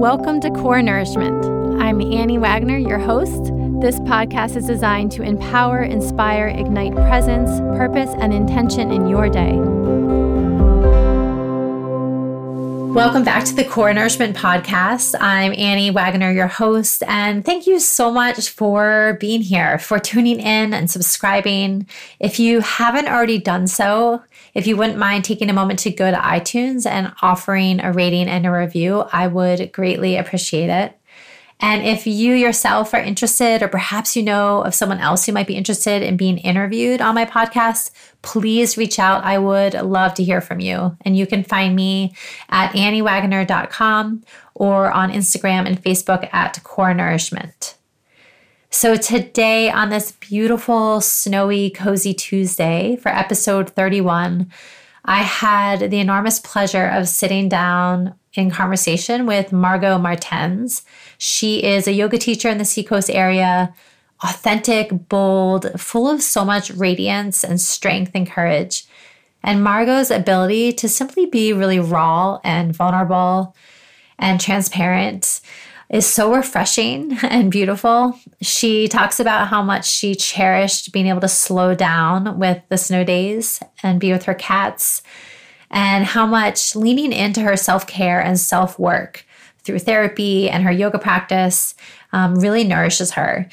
[0.00, 1.44] Welcome to Core Nourishment.
[1.78, 3.52] I'm Annie Wagner, your host.
[3.82, 9.52] This podcast is designed to empower, inspire, ignite presence, purpose, and intention in your day.
[12.94, 15.14] Welcome back to the Core Nourishment Podcast.
[15.20, 20.40] I'm Annie Wagner, your host, and thank you so much for being here, for tuning
[20.40, 21.86] in and subscribing.
[22.18, 24.22] If you haven't already done so,
[24.60, 28.28] if you wouldn't mind taking a moment to go to iTunes and offering a rating
[28.28, 30.98] and a review, I would greatly appreciate it.
[31.60, 35.46] And if you yourself are interested, or perhaps you know of someone else who might
[35.46, 39.24] be interested in being interviewed on my podcast, please reach out.
[39.24, 40.94] I would love to hear from you.
[41.00, 42.14] And you can find me
[42.50, 47.76] at anniewagner.com or on Instagram and Facebook at Core Nourishment.
[48.72, 54.48] So, today on this beautiful, snowy, cozy Tuesday for episode 31,
[55.04, 60.82] I had the enormous pleasure of sitting down in conversation with Margaux Maertens.
[61.18, 63.74] She is a yoga teacher in the Seacoast area,
[64.22, 68.84] authentic, bold, full of so much radiance and strength and courage.
[69.42, 73.56] And Margaux's ability to simply be really raw and vulnerable
[74.16, 75.40] and transparent
[75.90, 78.18] is so refreshing and beautiful.
[78.40, 83.04] She talks about how much she cherished being able to slow down with the snow
[83.04, 85.02] days and be with her cats,
[85.70, 89.26] and how much leaning into her self care and self work
[89.62, 91.74] through therapy and her yoga practice
[92.12, 93.48] um, really nourishes her.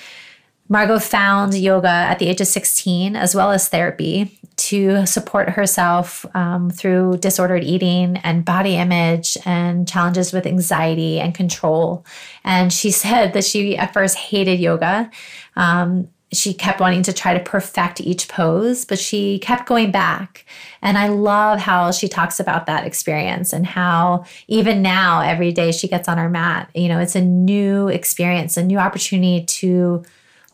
[0.70, 6.26] Margaux found yoga at the age of 16 as well as therapy to support herself
[6.36, 12.06] um, through disordered eating and body image and challenges with anxiety and control.
[12.44, 15.10] And she said that she at first hated yoga.
[15.56, 20.46] Um, she kept wanting to try to perfect each pose, but she kept going back.
[20.82, 25.72] And I love how she talks about that experience and how even now, every day
[25.72, 30.04] she gets on her mat, you know, it's a new experience, a new opportunity to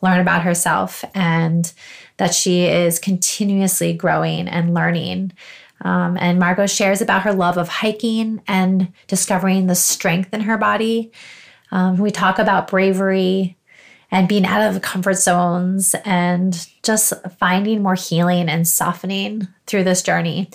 [0.00, 1.72] learn about herself and
[2.16, 5.32] that she is continuously growing and learning.
[5.82, 10.56] Um, and Margaux shares about her love of hiking and discovering the strength in her
[10.56, 11.12] body.
[11.70, 13.56] Um, we talk about bravery
[14.10, 19.84] and being out of the comfort zones and just finding more healing and softening through
[19.84, 20.50] this journey.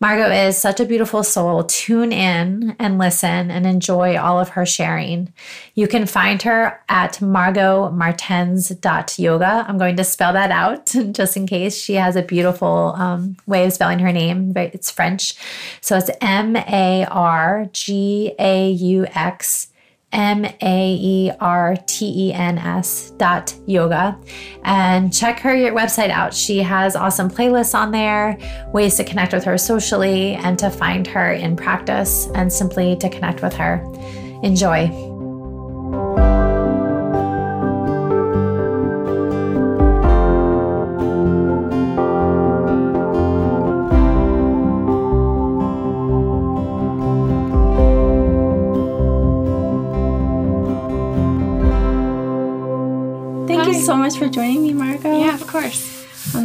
[0.00, 1.64] Margaux is such a beautiful soul.
[1.64, 5.30] Tune in and listen and enjoy all of her sharing.
[5.74, 9.66] You can find her at margauxmaertens.yoga.
[9.68, 13.66] I'm going to spell that out just in case she has a beautiful um, way
[13.66, 14.54] of spelling her name.
[14.56, 15.34] It's French.
[15.82, 19.69] So it's M A R G A U X
[20.12, 24.18] M A E R T E N S dot yoga
[24.64, 26.34] and check her website out.
[26.34, 28.38] She has awesome playlists on there,
[28.72, 33.08] ways to connect with her socially and to find her in practice and simply to
[33.08, 33.82] connect with her.
[34.42, 35.09] Enjoy.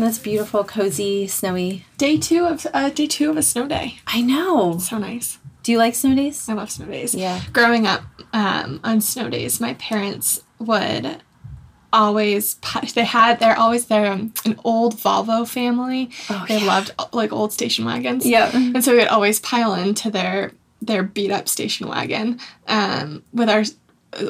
[0.06, 4.00] This beautiful, cozy, snowy day two of uh, day two of a snow day.
[4.08, 4.78] I know.
[4.78, 5.40] So nice.
[5.64, 6.48] Do you like snow days?
[6.48, 7.16] I love snow days.
[7.16, 7.42] Yeah.
[7.52, 11.22] Growing up um, on snow days, my parents would
[11.92, 12.56] always
[12.94, 16.12] they had they're always they're um, an old Volvo family.
[16.30, 16.66] Oh, they yeah.
[16.66, 18.26] loved like old station wagons.
[18.26, 18.52] Yeah.
[18.54, 20.52] And so we would always pile into their
[20.82, 23.64] their beat up station wagon um, with our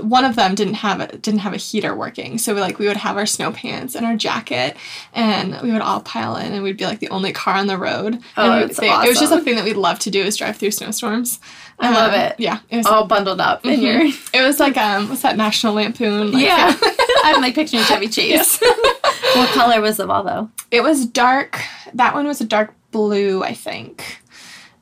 [0.01, 2.87] one of them didn't have a, didn't have a heater working so we, like we
[2.87, 4.75] would have our snow pants and our jacket
[5.13, 7.77] and we would all pile in and we'd be like the only car on the
[7.77, 9.05] road oh, and they, awesome.
[9.05, 11.39] it was just something that we'd love to do is drive through snowstorms
[11.79, 12.39] I um, love it.
[12.39, 13.69] Yeah, it was all bundled up mm-hmm.
[13.69, 14.01] in your.
[14.33, 16.31] It was like um, what's that National Lampoon?
[16.31, 16.73] Like, yeah,
[17.23, 18.59] I'm like picturing Chevy Chase.
[19.33, 20.49] what color was the ball though?
[20.71, 21.59] It was dark.
[21.93, 24.21] That one was a dark blue, I think.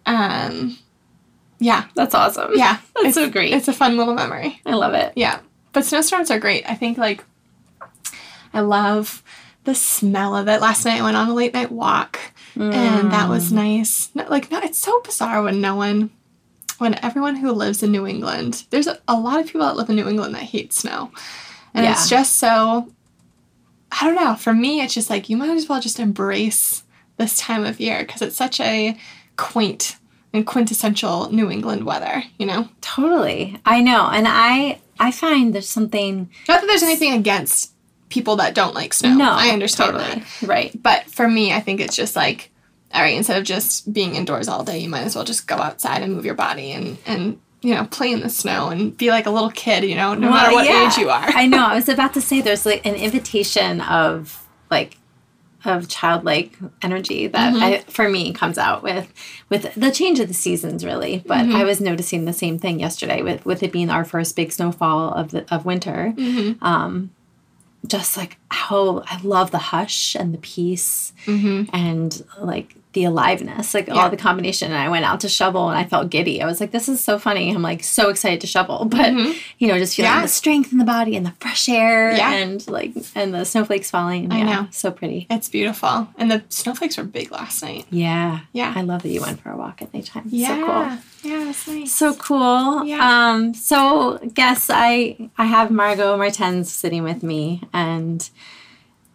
[0.06, 0.78] Um,
[1.64, 1.86] yeah.
[1.96, 2.52] That's awesome.
[2.56, 2.78] Yeah.
[2.96, 3.54] That's it's, so great.
[3.54, 4.60] It's a fun little memory.
[4.66, 5.14] I love it.
[5.16, 5.40] Yeah.
[5.72, 6.70] But snowstorms are great.
[6.70, 7.24] I think like
[8.54, 9.24] I love
[9.64, 10.62] the smell of it.
[10.62, 12.20] Last night I went on a late night walk
[12.56, 12.74] mm.
[12.74, 13.56] and that was mm.
[13.56, 14.10] nice.
[14.14, 16.12] Like no, it's so bizarre when no one
[16.80, 19.90] when everyone who lives in New England, there's a, a lot of people that live
[19.90, 21.12] in New England that hate snow.
[21.74, 21.94] And yeah.
[21.94, 22.92] it's just so
[23.90, 24.36] I don't know.
[24.36, 26.84] For me, it's just like you might as well just embrace
[27.18, 28.98] this time of year because it's such a
[29.38, 29.98] quaint
[30.34, 32.68] and quintessential New England weather, you know?
[32.82, 33.60] Totally.
[33.66, 34.10] I know.
[34.12, 37.72] And I I find there's something Not that there's anything against
[38.10, 39.14] people that don't like snow.
[39.14, 39.32] No.
[39.32, 40.22] I understand totally.
[40.22, 40.42] that.
[40.48, 40.84] Right.
[40.84, 42.52] But for me, I think it's just like,
[42.94, 45.56] all right, instead of just being indoors all day, you might as well just go
[45.56, 49.10] outside and move your body and and you know, play in the snow and be
[49.10, 50.86] like a little kid, you know, no well, matter what yeah.
[50.86, 51.24] age you are.
[51.24, 51.66] I know.
[51.66, 54.98] I was about to say there's like an invitation of like
[55.66, 57.64] of childlike energy that mm-hmm.
[57.64, 59.12] I, for me comes out with
[59.50, 61.56] with the change of the seasons really but mm-hmm.
[61.56, 65.14] i was noticing the same thing yesterday with with it being our first big snowfall
[65.14, 66.64] of the of winter mm-hmm.
[66.64, 67.12] um
[67.88, 71.64] just like how i love the hush and the peace mm-hmm.
[71.74, 73.96] and like the aliveness, like yeah.
[73.96, 74.72] all the combination.
[74.72, 76.42] And I went out to shovel and I felt giddy.
[76.42, 77.54] I was like, this is so funny.
[77.54, 78.86] I'm like so excited to shovel.
[78.94, 79.32] But, mm-hmm.
[79.58, 80.22] you know, just feeling yeah.
[80.22, 82.32] the strength in the body and the fresh air yeah.
[82.32, 84.32] and like, and the snowflakes falling.
[84.32, 84.68] I know.
[84.70, 85.26] So pretty.
[85.32, 86.08] It's beautiful.
[86.18, 87.88] And the snowflakes were big last night.
[87.90, 88.42] Yeah.
[88.52, 88.72] Yeah.
[88.76, 90.26] I love that you went for a walk at nighttime.
[90.28, 90.48] Yeah.
[90.48, 91.32] So cool.
[91.32, 91.94] Yeah, nice.
[91.94, 92.86] So cool.
[92.86, 93.32] Yeah.
[93.32, 98.30] Um, so guess I I have Margaux Maertens sitting with me and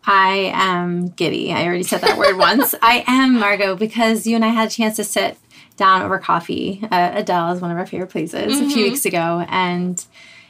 [0.08, 1.52] I am giddy.
[1.52, 2.74] I already said that word once.
[2.82, 5.36] I am Margaux because you and I had a chance to sit
[5.76, 6.80] down over coffee.
[6.90, 8.64] Uh, Adele is one of our favorite places mm-hmm.
[8.64, 8.92] a few mm-hmm.
[8.92, 10.02] weeks ago, and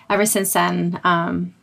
[0.09, 1.55] ever since then, um,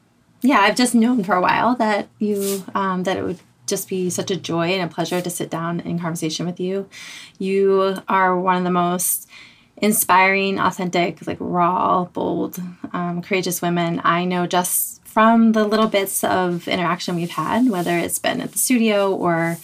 [0.41, 4.09] yeah, I've just known for a while that you um, that it would just be
[4.09, 6.89] such a joy and a pleasure to sit down in conversation with you.
[7.39, 9.29] You are one of the most
[9.77, 16.25] inspiring, authentic, like raw, bold, um, courageous women I know just from the little bits
[16.25, 19.57] of interaction we've had, whether it's been at the studio or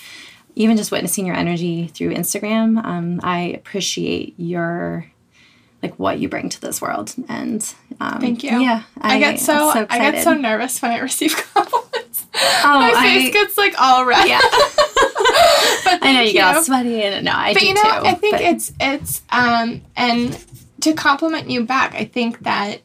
[0.55, 5.11] even just witnessing your energy through Instagram, um, I appreciate your
[5.83, 7.13] like what you bring to this world.
[7.27, 7.61] And
[7.99, 8.61] um, thank you.
[8.61, 12.27] Yeah, I, I get so, so I get so nervous when I receive compliments.
[12.33, 14.29] Oh, My face I, gets like all red.
[14.29, 14.39] Yeah.
[14.43, 17.89] I know you, you, get all sweaty and no, I but do you know, too.
[17.89, 18.41] I think but.
[18.41, 20.45] it's it's um and
[20.79, 22.79] to compliment you back, I think that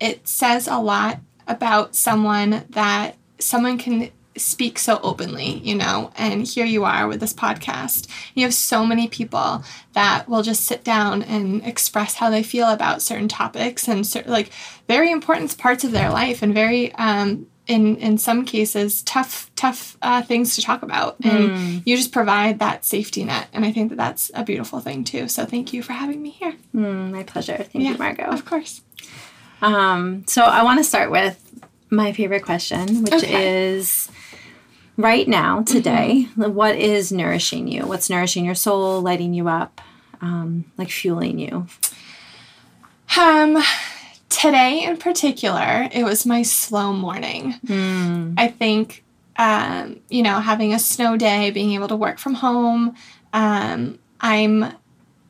[0.00, 6.46] it says a lot about someone that someone can speak so openly, you know, and
[6.46, 8.06] here you are with this podcast.
[8.34, 12.68] You have so many people that will just sit down and express how they feel
[12.68, 14.50] about certain topics and like
[14.86, 19.96] very important parts of their life and very um, in in some cases tough tough
[20.00, 21.16] uh, things to talk about.
[21.22, 21.82] And mm.
[21.84, 23.48] you just provide that safety net.
[23.52, 25.28] And i think that that's a beautiful thing too.
[25.28, 26.54] So thank you for having me here.
[26.74, 27.56] Mm, my pleasure.
[27.56, 28.82] Thank yeah, you margaux of course
[29.62, 31.44] um, so I want to start with
[31.90, 33.68] my favorite question, which okay.
[33.68, 34.10] is
[34.96, 36.52] right now, today, mm-hmm.
[36.52, 37.86] what is nourishing you?
[37.86, 39.80] What's nourishing your soul, lighting you up,
[40.20, 41.66] um, like fueling you?
[43.18, 43.62] Um,
[44.28, 47.54] today in particular, it was my slow morning.
[47.66, 48.34] Mm.
[48.36, 49.04] I think,
[49.36, 52.94] um, you know, having a snow day, being able to work from home,
[53.32, 54.74] um, I'm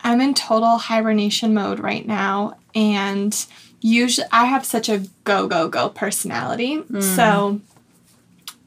[0.00, 3.46] I'm in total hibernation mode right now, and
[3.80, 6.78] usually I have such a go go go personality.
[6.78, 7.02] Mm.
[7.02, 7.60] So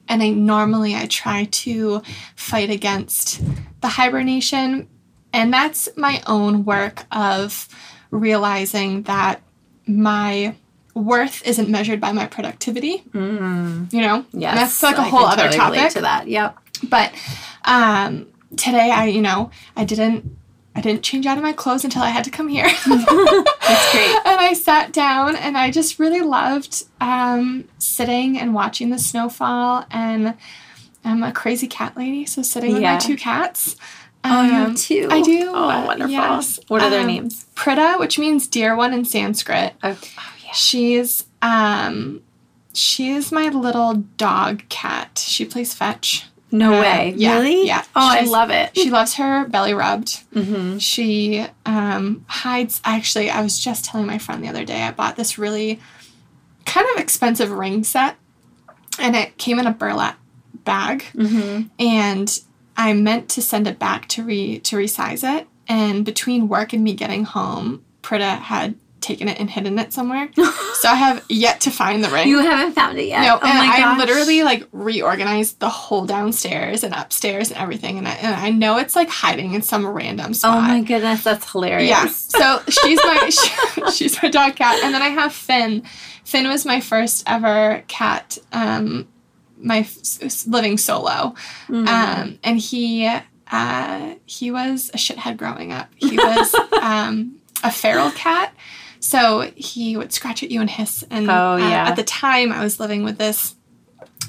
[0.08, 2.02] and I normally I try to
[2.36, 3.40] fight against
[3.80, 4.88] the hibernation
[5.32, 7.68] and that's my own work of
[8.10, 9.40] realizing that
[9.86, 10.54] my
[10.94, 13.02] worth isn't measured by my productivity.
[13.12, 13.92] Mm.
[13.92, 14.26] You know?
[14.32, 14.54] Yes.
[14.54, 15.92] that's like a I whole other totally topic.
[15.94, 16.28] to that.
[16.28, 16.58] Yep.
[16.88, 17.12] But
[17.64, 18.26] um
[18.56, 20.36] today I, you know, I didn't
[20.74, 22.64] I didn't change out of my clothes until I had to come here.
[22.86, 24.16] That's great.
[24.24, 29.84] and I sat down and I just really loved um, sitting and watching the snowfall.
[29.90, 30.34] And
[31.04, 32.76] I'm a crazy cat lady, so sitting yeah.
[32.76, 33.76] with my two cats.
[34.24, 35.08] Um, oh, you have um, two?
[35.10, 35.50] I do.
[35.54, 36.12] Oh, wonderful.
[36.12, 36.58] Yes.
[36.68, 37.46] What are their um, names?
[37.54, 39.74] Prita, which means dear one in Sanskrit.
[39.82, 40.52] Oh, oh yeah.
[40.52, 42.22] She's um,
[42.72, 45.22] she is my little dog cat.
[45.26, 46.26] She plays fetch.
[46.52, 47.14] No uh, way.
[47.16, 47.66] Yeah, really?
[47.66, 47.82] Yeah.
[47.96, 48.76] Oh, She's, I love it.
[48.76, 50.22] She loves her belly rubbed.
[50.34, 50.78] Mm-hmm.
[50.78, 52.80] She um, hides.
[52.84, 55.80] Actually, I was just telling my friend the other day, I bought this really
[56.66, 58.16] kind of expensive ring set,
[58.98, 60.18] and it came in a burlap
[60.64, 61.04] bag.
[61.14, 61.68] Mm-hmm.
[61.78, 62.40] And
[62.76, 65.48] I meant to send it back to re to resize it.
[65.68, 70.30] And between work and me getting home, Prita had taken it and hidden it somewhere.
[70.36, 72.28] so I have yet to find the ring.
[72.28, 73.22] You haven't found it yet.
[73.22, 78.08] No, oh and I literally like reorganized the whole downstairs and upstairs and everything, and
[78.08, 80.58] I, and I know it's like hiding in some random spot.
[80.58, 81.88] Oh my goodness, that's hilarious.
[81.90, 82.06] Yeah.
[82.06, 85.82] So she's my she, she's my dog cat, and then I have Finn.
[86.24, 88.38] Finn was my first ever cat.
[88.52, 89.08] Um,
[89.58, 91.34] my f- living solo,
[91.68, 91.86] mm-hmm.
[91.86, 93.08] um, and he
[93.52, 95.88] uh, he was a shithead growing up.
[95.96, 98.54] He was um, a feral cat.
[99.02, 101.04] So he would scratch at you and hiss.
[101.10, 101.84] And oh, yeah.
[101.84, 103.56] Uh, at the time, I was living with this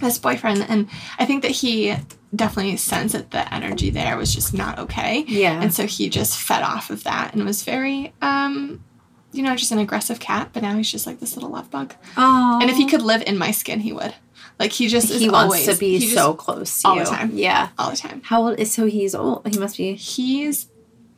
[0.01, 0.89] this boyfriend, and
[1.19, 1.95] I think that he
[2.35, 5.23] definitely sensed that the energy there was just not okay.
[5.27, 5.61] Yeah.
[5.61, 8.83] And so he just fed off of that and was very, um,
[9.31, 10.49] you know, just an aggressive cat.
[10.51, 11.93] But now he's just like this little love bug.
[12.17, 12.59] Oh.
[12.59, 14.15] And if he could live in my skin, he would.
[14.59, 17.05] Like he just he wants always, to be so close to all you.
[17.05, 17.31] the time.
[17.33, 18.21] Yeah, all the time.
[18.23, 19.47] How old is so he's old?
[19.47, 19.93] He must be.
[19.93, 20.67] He's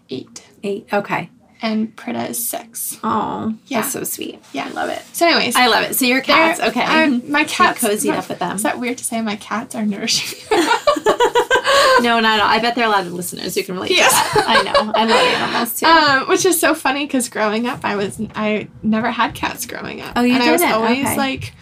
[0.10, 0.46] eight.
[0.64, 0.88] Eight.
[0.92, 1.30] Okay.
[1.62, 2.98] And Prita is six.
[3.04, 3.82] Oh, Yeah.
[3.82, 4.44] that's so sweet.
[4.54, 4.66] Yeah.
[4.68, 5.02] I love it.
[5.14, 5.96] So, anyways, I love it.
[5.96, 6.82] So your cats, okay.
[6.82, 8.56] I'm- my cats cozied my- up with them.
[8.56, 9.22] Is that weird to say?
[9.22, 10.40] My cats are nourishing.
[12.02, 12.48] no, not at all.
[12.50, 14.12] I bet there are a lot of listeners who can relate Yes.
[14.34, 14.46] to that.
[14.48, 14.92] I know.
[14.96, 15.86] I love animals too.
[16.24, 20.02] um, which is so funny because growing up, I was I never had cats growing
[20.02, 20.14] up.
[20.16, 20.76] Oh, you and I was didn't?
[20.76, 21.18] always Okay.
[21.18, 21.54] like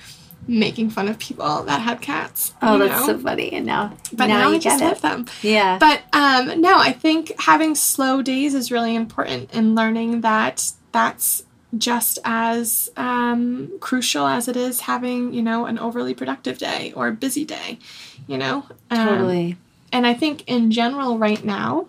[0.47, 2.53] making fun of people that had cats.
[2.61, 3.13] oh, that's know?
[3.13, 3.51] so funny.
[3.53, 5.01] And now, But now, now, you I just get love it.
[5.01, 5.25] them.
[5.41, 5.77] Yeah.
[5.77, 11.43] But um, no, I think having slow days is really important and learning that that's
[11.77, 17.07] just as um, crucial as it is having, you know, an overly productive day or
[17.07, 17.79] a busy day,
[18.27, 18.65] you know?
[18.91, 19.57] Um, totally.
[19.91, 21.87] and I think in general, right now,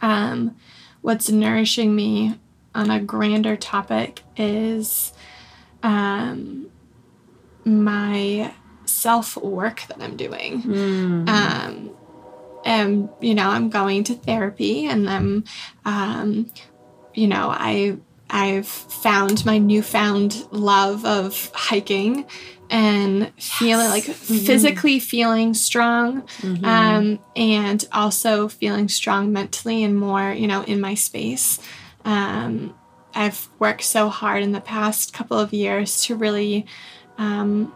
[0.00, 0.56] um,
[1.02, 2.38] what's nourishing me
[2.74, 5.12] on a grander topic is
[5.82, 6.68] um,
[7.64, 8.52] my
[8.84, 10.62] self work that I'm doing.
[10.62, 11.28] Mm.
[11.28, 11.90] Um,
[12.64, 15.44] and you know, I'm going to therapy, and I'm,
[15.84, 16.50] um,
[17.14, 17.96] you know, I
[18.30, 22.24] I've found my newfound love of hiking
[22.70, 26.64] and feeling like physically feeling strong Mhm.
[26.64, 31.58] um, and also feeling strong mentally and more, you know, in my space.
[32.06, 32.72] Um,
[33.14, 36.64] I've worked so hard in the past couple of years to really
[37.18, 37.72] um,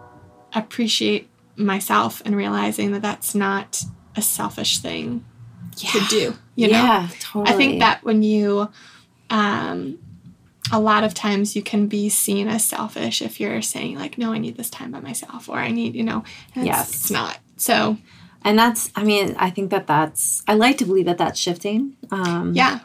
[0.55, 3.83] appreciate myself and realizing that that's not
[4.17, 5.25] a selfish thing
[5.77, 6.35] to do.
[6.55, 7.55] You know, yeah, totally.
[7.55, 8.71] I think that when you,
[9.31, 9.99] um,
[10.73, 14.33] a lot of times you can be seen as selfish if you're saying like, no,
[14.33, 16.25] I need this time by myself, or I need, you know,
[16.55, 16.89] and it's, Yes.
[16.95, 17.39] it's not.
[17.57, 17.99] So
[18.43, 21.97] and that's, I mean, I think that that's, I like to believe that that's shifting.
[22.11, 22.81] Um, yeah,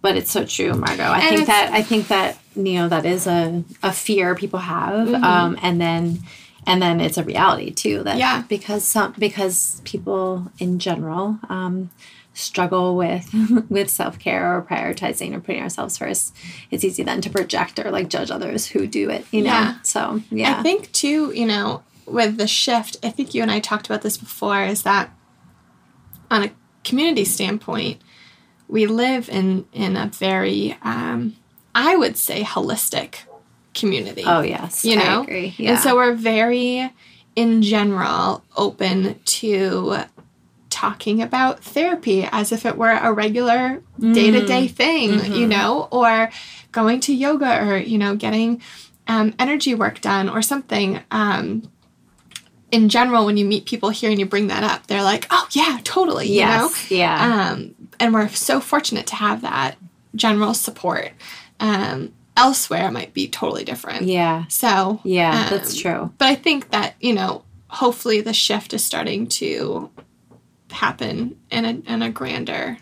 [0.00, 1.02] but it's so true, Margaux.
[1.02, 4.58] I And think that, I think that, you know, that is a, a fear people
[4.60, 5.08] have.
[5.08, 5.24] Mm-hmm.
[5.24, 6.18] Um, and then,
[6.66, 8.42] and then it's a reality too that Yeah.
[8.48, 11.90] because some because people in general um,
[12.34, 13.32] struggle with
[13.70, 16.34] with self care or prioritizing or putting ourselves first,
[16.70, 19.24] it's easy then to project or like judge others who do it.
[19.30, 19.74] You know, Yeah.
[19.82, 23.60] so yeah, I think too, you know, with the shift, I think you and I
[23.60, 25.10] talked about this before, is that
[26.30, 26.50] on a
[26.84, 28.00] community standpoint,
[28.68, 31.36] we live in in a very, um,
[31.74, 33.20] I would say, holistic
[33.74, 34.24] community.
[34.26, 35.20] oh yes, you know?
[35.20, 35.54] I agree.
[35.56, 35.70] Yeah.
[35.72, 36.92] And so we're very,
[37.36, 39.98] in general, open to
[40.70, 45.88] talking about therapy as if it were a regular day to day thing, you know,
[45.90, 46.30] or
[46.72, 48.60] going to yoga or, you know, getting
[49.08, 51.00] um, energy work done or something.
[51.10, 51.70] Um,
[52.70, 55.46] in general, when you meet people here and you bring that up, they're like, oh,
[55.50, 56.68] yeah, totally, you know?
[56.70, 59.76] yes, yeah, Um, and we're so fortunate to have that
[60.14, 61.10] general support.
[61.60, 64.02] Um, elsewhere, it might be totally different.
[64.02, 65.48] yeah, So, yeah.
[65.50, 66.12] that's um, true.
[66.18, 69.90] but I think that, you know, hopefully the shift is starting to
[70.70, 72.78] happen in a, in a grander,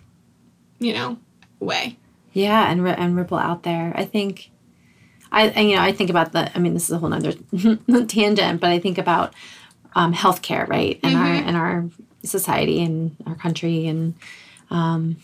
[0.78, 1.18] you know,
[1.58, 1.97] way.
[2.32, 3.92] Yeah, and ri- and ripple out there.
[3.97, 4.50] I think,
[5.32, 6.54] I and, you know I think about the.
[6.56, 7.32] I mean, this is a whole nother
[8.06, 9.35] tangent, but I think about
[9.97, 11.88] um, healthcare, right, in our in our
[12.23, 14.14] society and our country, and
[14.70, 15.16] um,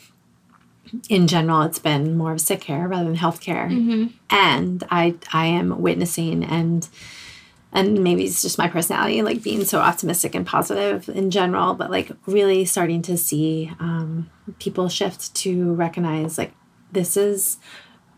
[1.09, 3.69] in general, it's been more of sick care rather than healthcare.
[4.31, 6.89] And I I am witnessing and
[7.73, 11.91] and maybe it's just my personality, like being so optimistic and positive in general, but
[11.91, 16.53] like really starting to see um, people shift to recognize like
[16.93, 17.59] this is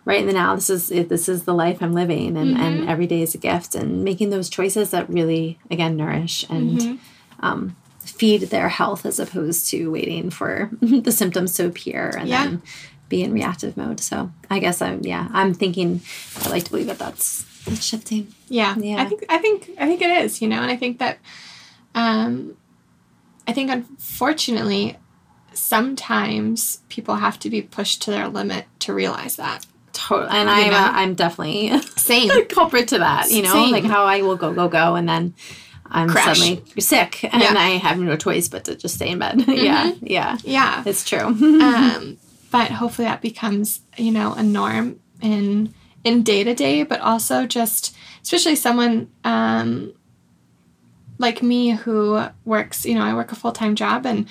[0.04, 0.54] right in the now.
[0.54, 3.74] This is this is the life I'm living, and and every day is a gift,
[3.74, 6.78] and making those choices that really again nourish and
[7.40, 7.76] um,
[8.18, 12.44] feed their health as opposed to waiting for the symptoms to appear and Yeah.
[12.44, 12.62] then
[13.08, 14.00] be in reactive mode.
[14.00, 16.00] So I guess I'm yeah I'm thinking
[16.42, 18.28] I like to believe that that's that's shifting.
[18.48, 18.74] Yeah.
[18.78, 19.00] Yeah.
[19.02, 21.18] I think I think I think it is, you know, and I think that
[21.94, 22.56] um
[23.46, 24.96] I think unfortunately
[25.52, 29.66] sometimes people have to be pushed to their limit to realize that.
[29.92, 32.46] Totally, and I'm uh, I'm definitely Same.
[32.48, 33.30] culprit to that.
[33.30, 33.72] You know, Same.
[33.72, 35.34] like how I will go go go, and then
[35.90, 36.38] I'm Crash.
[36.38, 37.54] suddenly sick, and Yeah.
[37.56, 39.44] I have no choice but to just stay in bed.
[39.48, 40.82] yeah, yeah, yeah.
[40.86, 41.20] it's true.
[41.20, 42.18] um,
[42.50, 45.74] but hopefully that becomes you know a norm in
[46.04, 49.92] in day to day, but also just especially someone um,
[51.18, 52.84] like me who works.
[52.84, 54.26] You know, I work a full time job, and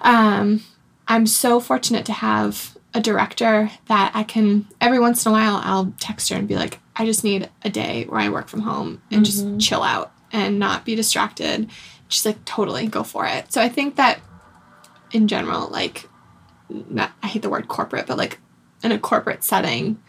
[0.00, 0.62] um,
[1.06, 5.60] I'm so fortunate to have a director that I can every once in a while
[5.62, 8.60] I'll text her and be like, I just need a day where I work from
[8.60, 11.70] home and just chill out and not be distracted.
[12.08, 13.52] She's like, totally go for it.
[13.52, 14.20] So I think that
[15.12, 16.08] in general, like
[16.68, 18.38] not I hate the word corporate, but like
[18.82, 20.00] in a corporate setting,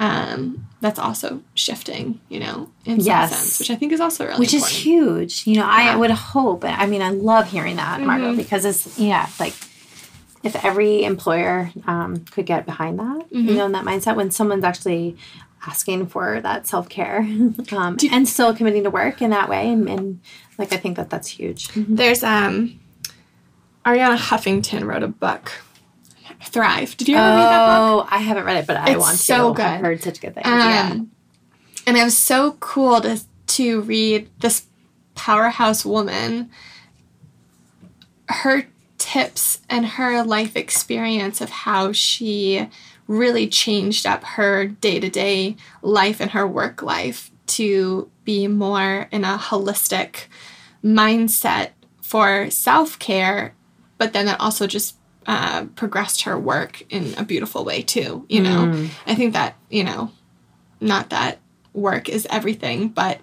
[0.00, 4.38] um, that's also shifting, you know, in some sense, which I think is also really
[4.38, 5.46] Which is huge.
[5.46, 6.64] You know, I would hope.
[6.64, 8.36] I mean, I love hearing that, Margaux, Mhm.
[8.36, 9.54] because it's yeah, like
[10.44, 13.48] if every employer um, could get behind that, Mm-hmm.
[13.48, 15.16] you know, in that mindset when someone's actually
[15.66, 17.18] asking for that self care
[17.72, 20.20] um, and still committing to work in that way, and, and
[20.58, 21.68] like I think that that's huge.
[21.74, 22.78] There's um
[23.84, 25.50] Arianna Huffington wrote a book.
[26.40, 26.96] Thrive.
[26.96, 28.06] Did you ever read that book?
[28.06, 29.22] Oh, I haven't read it, but I It's want to.
[29.22, 29.64] so good.
[29.64, 29.86] I've good.
[29.86, 30.46] heard such good things.
[30.46, 31.00] Um, yeah.
[31.86, 34.66] And it was so cool to to read this
[35.16, 36.50] powerhouse woman
[38.28, 38.66] her
[38.98, 42.68] tips and her life experience of how she
[43.08, 49.38] really changed up her day-to-day life and her work life to be more in a
[49.38, 50.26] holistic
[50.84, 53.54] mindset for self-care
[53.96, 54.96] but then that also just
[55.26, 59.82] uh, progressed her work in a beautiful way too you know i think that you
[59.82, 60.10] know
[60.80, 61.38] not that
[61.72, 63.18] work is everything, but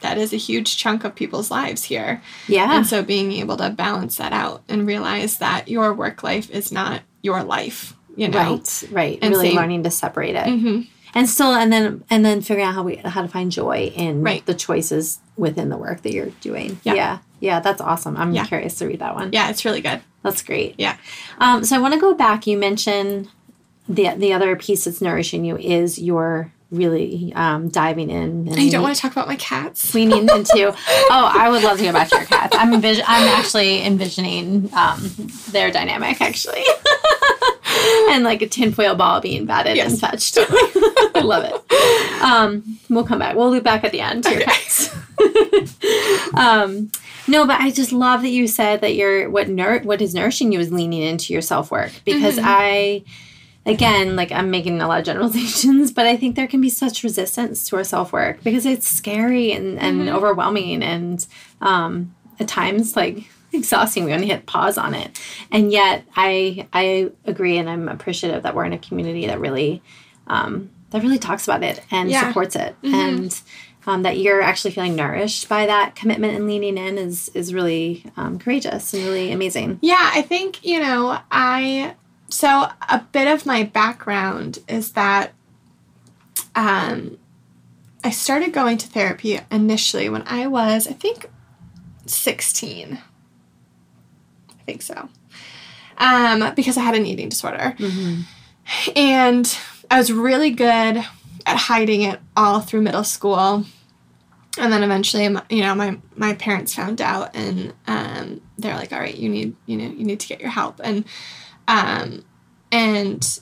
[0.00, 2.22] that is a huge chunk of people's lives here.
[2.48, 2.76] Yeah.
[2.76, 6.72] And so being able to balance that out and realize that your work life is
[6.72, 8.38] not your life, you know.
[8.38, 9.18] Right, right.
[9.22, 10.86] And really same- learning to separate it, Mhm.
[11.14, 14.22] and still, and then and then figuring out how we how to find joy in
[14.22, 14.44] Right.
[14.46, 16.78] the choices within the work that you're doing.
[16.84, 16.94] Yeah.
[16.94, 17.60] yeah, yeah.
[17.60, 18.16] That's awesome.
[18.16, 18.44] I'm Yeah.
[18.44, 19.30] curious to read that one.
[19.32, 20.00] Yeah, it's really good.
[20.22, 20.74] That's great.
[20.78, 20.96] Yeah.
[21.40, 22.46] Um, so I want to go back.
[22.46, 23.28] You mentioned
[23.88, 28.48] the the other piece that's nourishing you is your really um, diving in.
[28.48, 29.94] And You don't want to talk about my cats?
[29.94, 30.74] leaning into.
[31.10, 32.56] oh, I would love to go back to your cats.
[32.58, 34.98] I'm envis- I'm actually envisioning um,
[35.50, 36.64] their dynamic actually,
[38.10, 39.92] and like a tinfoil ball being batted Yes.
[39.92, 40.38] and touched.
[41.14, 42.22] I love it.
[42.22, 43.36] Um, we'll come back.
[43.36, 44.90] We'll loop back at the end to your cats.
[46.34, 46.90] um,
[47.28, 50.52] no, but I just love that you said that you're what nour- what is nourishing
[50.52, 53.04] you is leaning into your self work because I
[53.66, 57.02] again, like I'm making a lot of generalizations, but I think there can be such
[57.02, 61.26] resistance to our self work because it's scary and, and overwhelming and
[61.60, 64.04] um, at times like exhausting.
[64.04, 65.20] We only hit pause on it.
[65.50, 69.82] And yet I I agree and I'm appreciative that we're in a community that really
[70.26, 72.26] um, that really talks about it and Yeah.
[72.28, 72.74] supports it.
[72.82, 73.40] And
[73.86, 78.04] um, that you're actually feeling nourished by that commitment and leaning in is is really
[78.16, 79.78] um, courageous and really amazing.
[79.82, 81.94] Yeah, I think, you know, I
[82.32, 85.32] so a bit of my background is that
[86.54, 87.18] um
[88.04, 91.30] I started going to therapy initially when I was I think
[92.06, 92.98] 16.
[94.48, 95.08] I think so.
[95.98, 97.76] Um because I had an eating disorder.
[98.96, 99.58] And
[99.90, 101.04] I was really good
[101.44, 103.64] at hiding it all through middle school.
[104.58, 109.00] And then eventually, you know, my my parents found out, and um, they're like, "All
[109.00, 111.06] right, you need, you know, you need to get your help." And
[111.72, 112.24] um,
[112.70, 113.40] and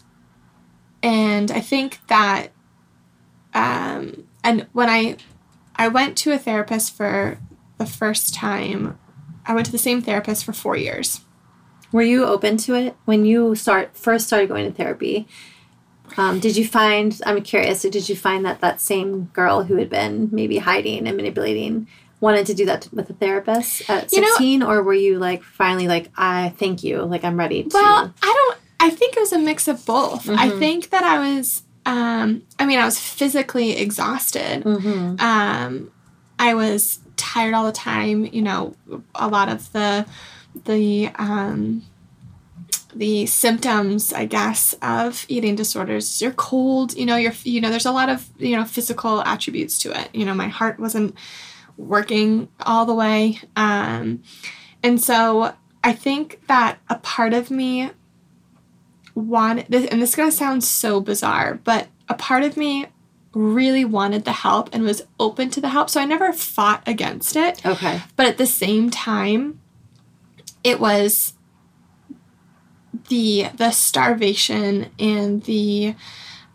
[1.02, 2.52] and I think that
[3.52, 5.16] um, and when I
[5.74, 7.38] I went to a therapist for
[7.78, 8.98] the first time,
[9.44, 11.22] I went to the same therapist for four years.
[11.90, 15.26] Were you open to it when you start first started going to therapy?
[16.16, 17.20] Um, did you find?
[17.26, 17.82] I'm curious.
[17.82, 21.88] Did you find that that same girl who had been maybe hiding and manipulating
[22.20, 25.42] wanted to do that with a therapist at You know- 16, or were you like
[25.42, 27.70] finally like I thank you, like I'm ready to?
[27.72, 28.58] Well, I don't.
[28.82, 30.28] I think it was a mix of both.
[30.28, 30.58] I Mhm.
[30.58, 31.62] think that I was.
[31.86, 34.64] Um, I mean, I was physically exhausted.
[34.64, 35.20] Mhm.
[35.20, 35.90] Um,
[36.38, 38.26] I was tired all the time.
[38.32, 38.74] You know,
[39.14, 40.06] a lot of the
[40.64, 41.82] the um,
[42.94, 46.20] the symptoms, I guess, of eating disorders.
[46.20, 46.94] You're cold.
[46.96, 47.70] You know, you're you know.
[47.70, 50.08] There's a lot of you know physical attributes to it.
[50.12, 51.14] You know, my heart wasn't
[51.80, 54.22] working all the way, um,
[54.82, 57.90] and so I think that a part of me
[59.14, 62.86] wanted, this, and this is gonna sound so bizarre, but a part of me
[63.32, 65.88] really wanted the help and was open to the help.
[65.88, 67.64] So I never fought against it.
[67.64, 68.00] Okay.
[68.16, 69.60] But at the same time,
[70.64, 71.34] it was
[73.08, 75.94] the the starvation and the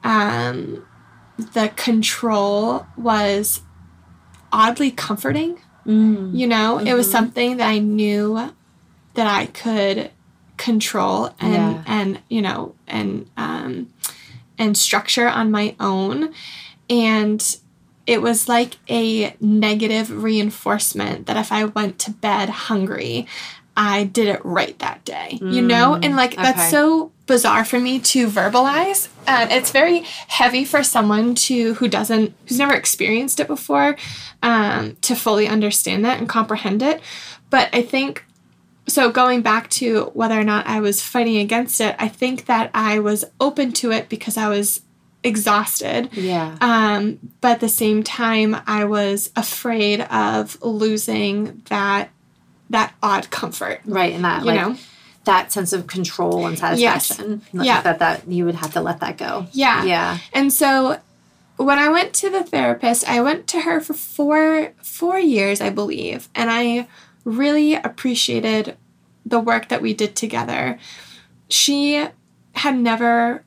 [0.04, 0.86] um
[1.38, 3.62] the control was
[4.56, 5.60] oddly comforting.
[5.86, 6.34] Mm.
[6.40, 7.12] You know, it was Mhm.
[7.12, 8.52] something that I knew
[9.14, 10.12] that I could
[10.58, 11.84] control and Yeah.
[11.86, 13.88] and you know and um
[14.58, 16.34] and structure on my own
[16.90, 17.58] and
[18.08, 23.26] it was like a negative reinforcement that if I went to bed hungry,
[23.76, 25.40] I did it right that day.
[25.42, 25.98] You know?
[26.00, 26.70] Mm, And like that's okay.
[26.70, 29.10] so bizarre for me to verbalize.
[29.28, 33.98] And it's very heavy for someone to who doesn't who's never experienced it before
[34.44, 37.02] um, to fully understand that and comprehend it.
[37.50, 38.26] But I think
[38.88, 42.70] so going back to whether or not I was fighting against it, I think that
[42.74, 44.82] I was open to it because I was
[45.24, 46.10] exhausted.
[46.14, 46.56] Yeah.
[46.62, 52.10] Um, but at the same time, I was afraid of losing that
[52.70, 53.82] that odd comfort.
[53.86, 54.14] Right.
[54.14, 54.78] And that You like know,
[55.26, 57.42] that sense of control and satisfaction.
[57.54, 57.82] Like Yeah.
[57.82, 59.48] That that you would have to let that go.
[59.52, 59.84] Yeah.
[59.84, 60.18] Yeah.
[60.34, 61.00] And so
[61.58, 65.70] when I went to the therapist, I went to her for four four years, I
[65.70, 66.88] believe, and I
[67.24, 68.78] really appreciated
[69.26, 70.78] the work that we did together.
[71.50, 72.08] She
[72.54, 73.44] had never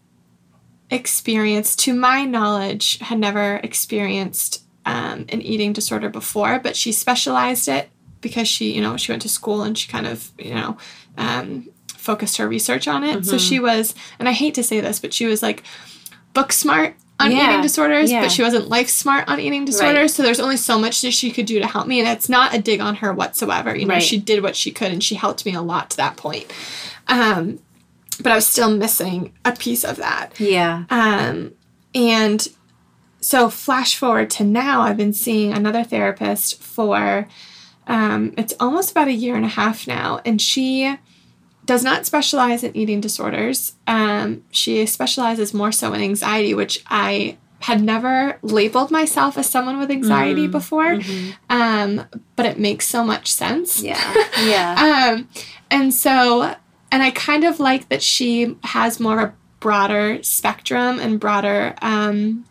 [0.91, 7.69] experienced, to my knowledge, had never experienced um, an eating disorder before, but she specialized
[7.69, 10.77] it because she, you know, she went to school and she kind of, you know,
[11.19, 13.27] um, focused her research on it.
[13.27, 13.49] So Mhm.
[13.49, 15.63] she was, and I hate to say this, but she was like
[16.33, 18.23] book smart on Yeah, eating disorders, yeah.
[18.23, 20.15] but she wasn't life smart on eating disorders.
[20.15, 21.99] So there's only so much that she could do to help me.
[22.01, 23.77] And it's not a dig on her whatsoever.
[23.77, 24.03] You know, Right.
[24.03, 26.47] she did what she could and she helped me a lot to that point.
[27.09, 27.59] Um,
[28.23, 30.33] but I was still missing a piece of that.
[30.39, 30.85] Yeah.
[30.91, 31.53] Um,
[31.95, 32.47] and
[33.21, 37.27] so flash forward to now, I've been seeing another therapist for
[37.89, 40.97] um, it's almost about a year and a half now, and she
[41.69, 43.75] does not specialize in eating disorders.
[43.87, 49.79] Um, she specializes more so in anxiety, which I had never labeled myself as someone
[49.79, 51.35] with anxiety Mm, before, Mhm.
[51.51, 53.83] um, but it makes so much sense.
[53.83, 54.15] Yeah.
[54.43, 54.71] Yeah.
[55.13, 55.29] Um,
[55.71, 56.55] and so,
[56.91, 61.75] and I kind of like that she has more of a broader spectrum and broader
[61.83, 62.45] um,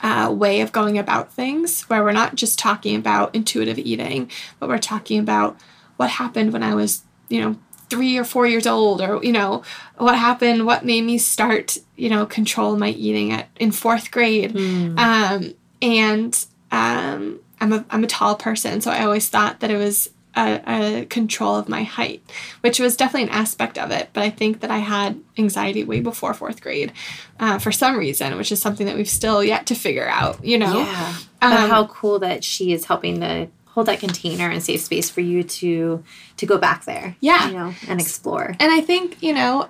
[0.00, 4.28] uh, way of going about things, where we're not just talking about intuitive eating,
[4.58, 5.56] but we're talking about
[5.96, 7.54] what happened when I was, you know,
[7.92, 9.62] three or four years old, or you know,
[9.98, 14.52] what happened, what made me start, you know, control my eating at in fourth grade,
[14.54, 14.98] Mm.
[14.98, 16.32] um, and
[16.70, 20.60] um, I'm a I'm a tall person, so I always thought that it was a,
[20.66, 22.22] a control of my height,
[22.62, 24.08] which was definitely an aspect of it.
[24.14, 26.90] But I think that I had anxiety way before fourth grade,
[27.38, 30.42] uh, for some reason, which is something that we've still yet to figure out.
[30.42, 31.14] You know, Yeah.
[31.42, 35.20] Um, how cool that she is helping to hold that container and safe space for
[35.20, 36.02] you to
[36.36, 37.16] to go back there.
[37.20, 37.48] Yeah.
[37.48, 38.54] You know, and explore.
[38.58, 39.68] And I think, you know,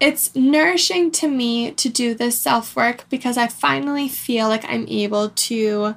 [0.00, 4.86] it's nourishing to me to do this self work because I finally feel like I'm
[4.88, 5.94] able to.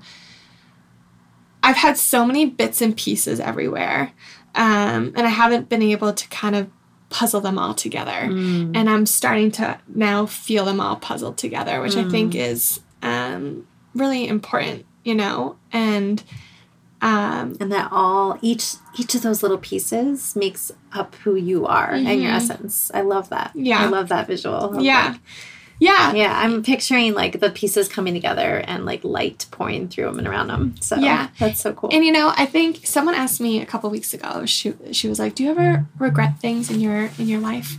[1.64, 4.12] I've had so many bits and pieces everywhere,
[4.54, 6.70] um, and I haven't been able to kind of
[7.10, 8.12] puzzle them all together.
[8.12, 8.76] Mm.
[8.76, 13.68] And I'm starting to now feel them all puzzled together, which I think is um,
[13.96, 15.56] really important, you know?
[15.72, 16.22] And
[17.02, 21.92] um, and that all each each of those little pieces makes up who you are
[21.92, 22.36] and your Mhm.
[22.36, 22.92] essence.
[22.94, 23.52] I love that.
[23.54, 23.82] Yeah.
[23.82, 24.56] I love that visual.
[24.78, 25.10] of, yeah.
[25.10, 25.20] like-
[25.78, 26.14] Yeah.
[26.14, 30.28] yeah, I'm picturing like the pieces coming together and like light pouring through them and
[30.28, 30.76] around them.
[30.80, 31.28] So Yeah.
[31.38, 31.90] that's so cool.
[31.92, 34.46] And you know, I think someone asked me a couple weeks ago.
[34.46, 37.76] She she was like, "Do you ever regret things in your in your life?"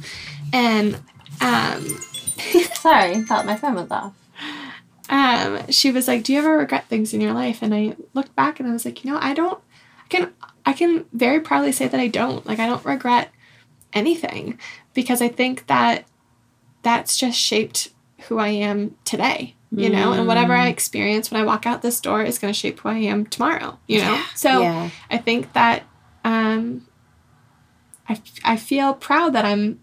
[0.52, 0.98] And
[1.40, 1.86] um,
[2.74, 4.12] Sorry, thought my phone was off.
[5.08, 8.34] Um, she was like, "Do you ever regret things in your life?" And I looked
[8.34, 9.60] back and I was like, "You know, I don't.
[10.04, 10.32] I can
[10.64, 12.46] I can very proudly say that I don't.
[12.46, 13.30] Like, I don't regret
[13.92, 14.58] anything
[14.94, 16.04] because I think that
[16.82, 17.90] that's just shaped
[18.28, 22.00] who I am today." You know, and whatever I experience when I walk out this
[22.00, 23.78] door is going to shape who I am tomorrow.
[23.88, 24.90] You know, so yeah.
[25.10, 25.82] I think that
[26.24, 26.86] um,
[28.08, 29.80] I, I feel proud that I'm,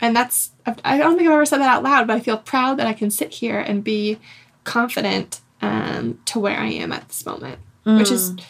[0.00, 0.52] and that's,
[0.84, 2.92] I don't think I've ever said that out loud, but I feel proud that I
[2.92, 4.18] can sit here and be
[4.66, 8.42] confident um, to where I am at this moment, which is, Mm.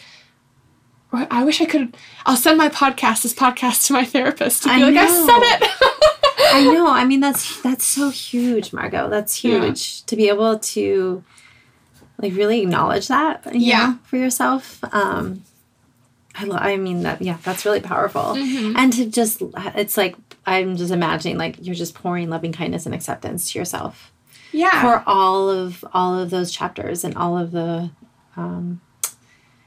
[1.31, 4.75] I wish I could, I'll send my podcast, this podcast to my therapist to be
[4.75, 5.25] I like, I know.
[5.25, 5.71] said it.
[6.53, 6.87] I know.
[6.91, 9.09] I mean, that's that's so huge, Margaux.
[9.09, 9.61] That's Yeah.
[9.61, 11.23] huge to be able to
[12.21, 13.45] like really acknowledge that.
[13.53, 13.85] you Yeah.
[13.87, 14.79] know, for yourself.
[14.93, 15.43] Um,
[16.35, 17.21] I lo- I mean that.
[17.21, 18.35] Yeah, that's really powerful.
[18.35, 18.75] Mhm.
[18.77, 19.41] And to just,
[19.75, 24.11] it's like I'm just imagining like you're just pouring loving kindness and acceptance to yourself
[24.51, 24.81] Yeah.
[24.81, 27.91] for all of all of those chapters and all of the
[28.35, 28.81] um,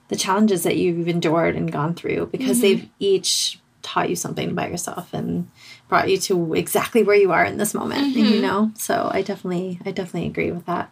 [0.09, 2.61] the challenges that you've endured and gone through because Mhm.
[2.63, 5.49] they've each taught you something about yourself and
[5.89, 8.41] brought you to exactly where you are in this moment you Mhm.
[8.43, 10.91] know so i definitely i definitely agree with that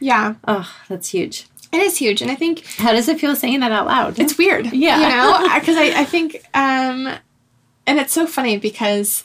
[0.00, 0.34] yeah.
[0.46, 2.22] oh that's huge It is huge.
[2.22, 4.72] And I think how does it feel saying that out loud it's weird.
[4.72, 4.98] Yeah.
[5.00, 7.08] You know, because I, I think, um,
[7.86, 9.24] and it's so funny because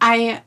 [0.00, 0.40] I,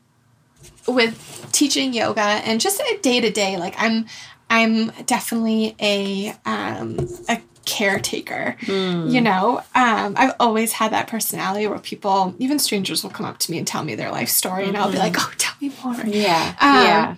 [0.88, 4.06] with teaching yoga and just a day to day, like I'm,
[4.50, 8.56] I'm definitely a, um, a caretaker.
[8.62, 9.10] Mm.
[9.12, 13.38] You know, um, I've always had that personality where people, even strangers, will come up
[13.38, 15.72] to me and tell me their life story, and I'll be like, "Oh, tell me
[15.84, 17.14] more." yeah Um, yeah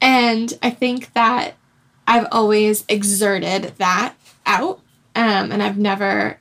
[0.00, 1.54] And I think that
[2.06, 4.14] I've always exerted that
[4.46, 4.80] out.
[5.16, 6.38] Um, and I've never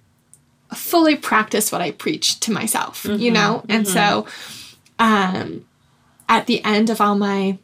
[0.73, 3.63] fully practiced what I preach to myself, you Mhm, know?
[3.67, 3.89] And mhm.
[3.89, 4.27] so
[4.99, 5.65] um,
[6.29, 7.57] at the end of all my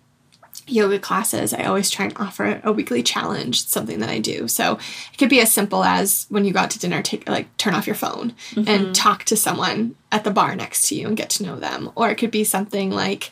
[0.67, 4.47] yoga classes, I always try and offer a weekly challenge, something that I do.
[4.47, 4.77] So
[5.11, 7.73] it could be as simple as when you go out to dinner, take like turn
[7.73, 8.69] off your phone Mm-hmm.
[8.69, 11.91] and talk to someone at the bar next to you and get to know them.
[11.95, 13.31] Or it could be something like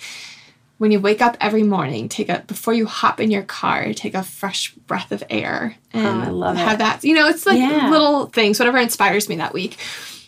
[0.80, 4.16] when you wake up every morning, take a before you hop in your car, take
[4.16, 6.78] a fresh breath of air and Oh, I love have it.
[6.80, 7.04] that.
[7.04, 7.90] You know, it's like Yeah.
[7.92, 9.78] little things, whatever inspires me that week.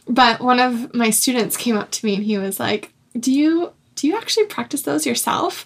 [0.08, 3.72] But one of my students came up to me and he was like, "Do you
[3.96, 5.66] do you actually practice those yourself?"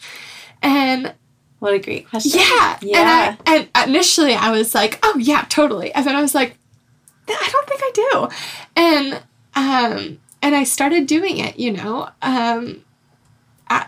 [0.62, 1.14] And
[1.60, 2.40] What a great question.
[2.40, 2.78] yeah.
[2.82, 3.00] Yeah.
[3.00, 5.92] And, I, and initially I was like, oh, yeah, totally.
[5.94, 6.58] And then I was like,
[7.28, 8.30] I don't think I do.
[8.76, 9.14] And,
[9.56, 12.84] um, and I started doing it, you know, um,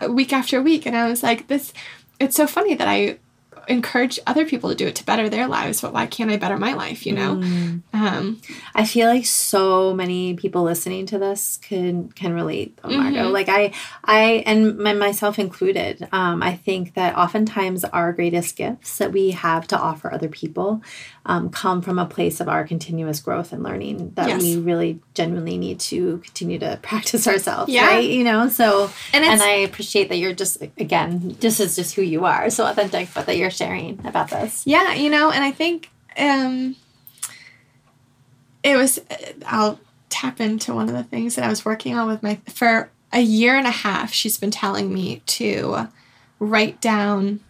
[0.08, 0.84] week after week.
[0.86, 1.72] And I was like, this,
[2.18, 3.18] it's so funny that I
[3.70, 6.58] encourage other people to do it to better their lives, but why can't I better
[6.58, 7.36] my life, you know?
[7.36, 7.82] Mm.
[7.92, 8.40] Um,
[8.74, 13.30] I feel like so many people listening to this can can relate, though, Margaux.
[13.30, 13.32] Mhm.
[13.32, 13.72] Like I,
[14.04, 16.08] I, and my, myself included.
[16.12, 20.82] Um, I think that oftentimes our greatest gifts that we have to offer other people
[21.26, 24.42] um, come from a place of our continuous growth and learning that Yes.
[24.42, 27.70] we really genuinely need to continue to practice ourselves.
[27.72, 27.86] Yeah.
[27.86, 28.08] Right?
[28.08, 28.48] You know.
[28.48, 32.48] So, And and, I appreciate that you're just again, this is just who you are,
[32.50, 34.66] so authentic, but that you're sharing about this.
[34.66, 36.76] Yeah, you know, and I think um,
[38.62, 38.98] it was.
[39.46, 39.78] I'll
[40.08, 43.20] tap into one of the things that I was working on with my for a
[43.20, 44.12] year and a half.
[44.12, 45.88] She's been telling me to
[46.38, 47.40] write down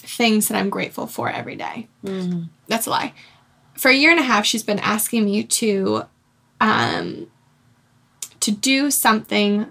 [0.00, 1.88] things that I'm grateful for every day.
[2.04, 2.48] Mm.
[2.68, 3.12] That's a lie.
[3.74, 6.04] For a year and a half, she's been asking me to
[6.60, 7.30] um,
[8.40, 9.66] to do something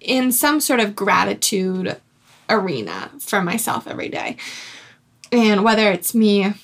[0.00, 2.00] in some sort of gratitude
[2.48, 4.36] arena for myself every day.
[5.30, 6.54] And whether it's me,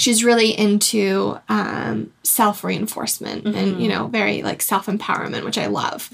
[0.00, 5.66] she's really into um, self reinforcement and, you know, very like self empowerment, which I
[5.66, 6.08] love.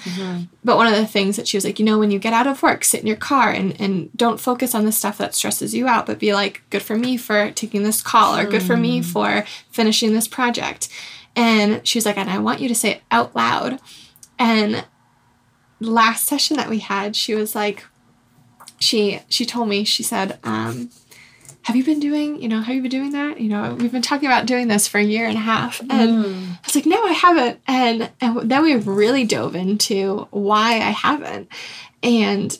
[0.64, 2.46] But one of the things that she was like, you know, when you get out
[2.46, 5.74] of work, sit in your car and, and don't focus on the stuff that stresses
[5.74, 8.76] you out, but be like, good for me for taking this call or good for
[8.76, 10.88] me for finishing this project.
[11.36, 13.78] And she was like, and I want you to say it out loud.
[14.38, 14.84] And
[15.80, 17.84] last session that we had, she was like,
[18.78, 20.90] she she told me, she said, um,
[21.66, 23.40] have you been doing, you know, have you been doing that?
[23.40, 25.80] You know, we've been talking about doing this for a year and a half.
[25.80, 26.52] And mm.
[26.52, 27.60] I was like, no, I haven't.
[27.66, 31.50] And, and then we really dove into why I haven't.
[32.04, 32.56] And,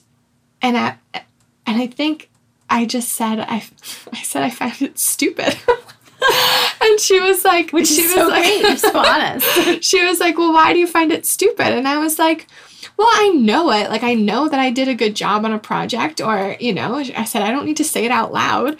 [0.61, 0.97] and I,
[1.67, 2.31] and I think
[2.69, 3.63] I just said, I,
[4.13, 5.57] I said, I find it stupid.
[6.81, 8.61] and she was like, Which she is so great.
[8.61, 9.85] You're so honest.
[9.89, 11.69] she was like, Well, why do you find it stupid?
[11.69, 12.49] And I was like,
[12.97, 13.91] Well, I know it.
[13.91, 16.97] Like, I know that I did a good job on a project, or, you know,
[16.97, 18.79] I said, I don't need to say it out loud.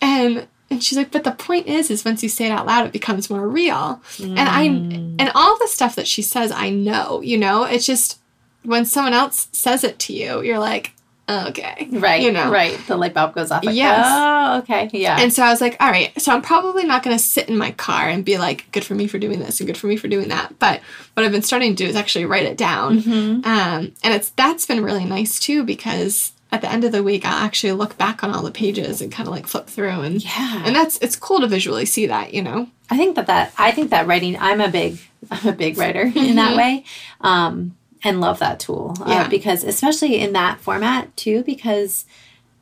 [0.00, 2.86] And, and she's like, but the point is, is once you say it out loud,
[2.86, 4.00] it becomes more real.
[4.18, 5.16] And I, mm.
[5.18, 8.18] and all the stuff that she says, I know, you know, it's just
[8.62, 10.92] when someone else says it to you, you're like,
[11.28, 11.88] okay.
[11.90, 12.22] Right.
[12.22, 12.50] You know?
[12.50, 12.78] Right.
[12.86, 13.64] The light bulb goes off.
[13.64, 14.06] Like, Yes.
[14.08, 14.90] Oh, okay.
[14.92, 15.18] Yeah.
[15.20, 17.56] And so I was like, all right, so I'm probably not going to sit in
[17.56, 19.96] my car and be like, good for me for doing this and good for me
[19.96, 20.58] for doing that.
[20.58, 20.80] But
[21.14, 23.00] what I've been starting to do is actually write it down.
[23.00, 23.44] Mm-hmm.
[23.46, 27.24] Um, and it's that's been really nice too because at the end of the week,
[27.24, 30.22] I'll actually look back on all the pages and kind of like flip through and
[30.22, 30.62] yeah.
[30.66, 32.68] and that's it's cool to visually see that, you know.
[32.90, 34.36] I think that that I think that writing.
[34.38, 34.98] I'm a big
[35.30, 36.56] I'm a big writer in that Mhm.
[36.58, 36.84] way,
[37.22, 38.94] um, and love that tool.
[39.00, 41.42] uh, because especially in that format too.
[41.44, 42.04] Because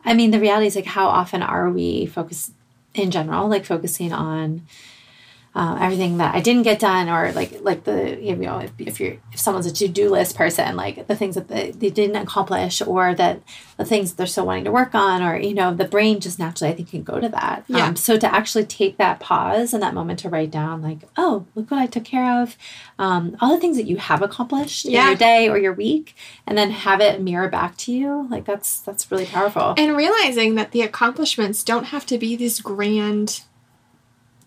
[0.05, 2.53] I mean, the reality is like, how often are we focused
[2.95, 4.63] in general, like focusing on
[5.53, 9.01] uh, everything that I didn't get done, or like like the you know if, if
[9.01, 12.17] you're if someone's a to do list person, like the things that they, they didn't
[12.17, 13.41] accomplish, or that
[13.77, 16.39] the things that they're still wanting to work on, or you know the brain just
[16.39, 17.65] naturally I think can go to that.
[17.67, 17.89] Yeah.
[17.89, 21.47] Um, so to actually take that pause and that moment to write down, like, oh,
[21.57, 22.57] look what I took care of,
[23.01, 26.15] um, all the things that you have accomplished in your day or your week,
[26.47, 29.75] and then have it mirror back to you, like that's that's really powerful.
[29.77, 33.43] And realizing that the accomplishments don't have to be these grand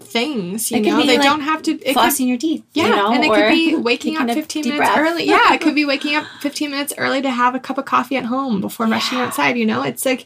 [0.04, 0.98] things, you could know.
[1.02, 3.24] be, They like, don't have to it could Flossing your teeth, Yeah, you know, and
[3.24, 4.98] it or could be waking up 15 minutes breath.
[4.98, 5.26] early.
[5.26, 8.18] Yeah, it could be waking up 15 minutes early to have a cup of coffee
[8.18, 9.84] at home before rushing outside, you know?
[9.84, 10.26] It's like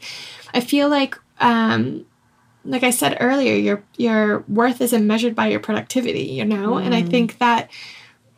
[0.54, 2.04] I feel like um
[2.64, 6.76] like I said earlier, your your worth isn't measured by your productivity, you know?
[6.78, 7.10] And I Mm.
[7.10, 7.70] think that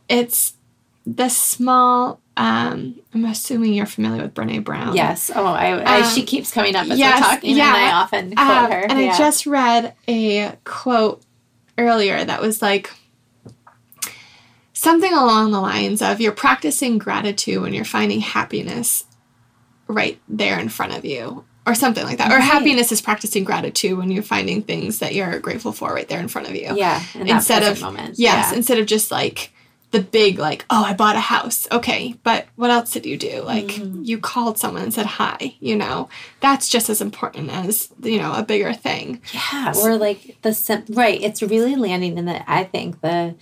[0.08, 0.54] it's
[1.06, 4.94] the small um I'm assuming you're familiar with Brene Brown.
[4.94, 5.30] Yes.
[5.34, 7.74] Oh, I, I Um, she keeps coming up as yes, we're talking, yeah.
[7.74, 8.80] and I often quote Um, her.
[8.88, 9.12] And yeah.
[9.14, 11.22] I just read a quote
[11.80, 12.90] earlier that was like
[14.72, 19.04] something along the lines of you're practicing gratitude when you're finding happiness
[19.86, 21.44] right there in front of you.
[21.66, 22.32] Or something like that.
[22.32, 26.18] Or happiness is practicing gratitude when you're finding things that you're grateful for right there
[26.18, 26.74] in front of you.
[26.74, 28.18] yeah, in instead of- moment.
[28.18, 28.56] Yes, Yeah.
[28.56, 29.52] instead of just like
[29.90, 33.42] the big like oh i bought a house okay but what else did you do
[33.42, 34.02] like mm-hmm.
[34.02, 36.08] you called someone and said hi you know
[36.40, 40.84] that's just as important as you know a bigger thing yeah or like the sim-
[40.90, 43.34] right it's really landing in the i think the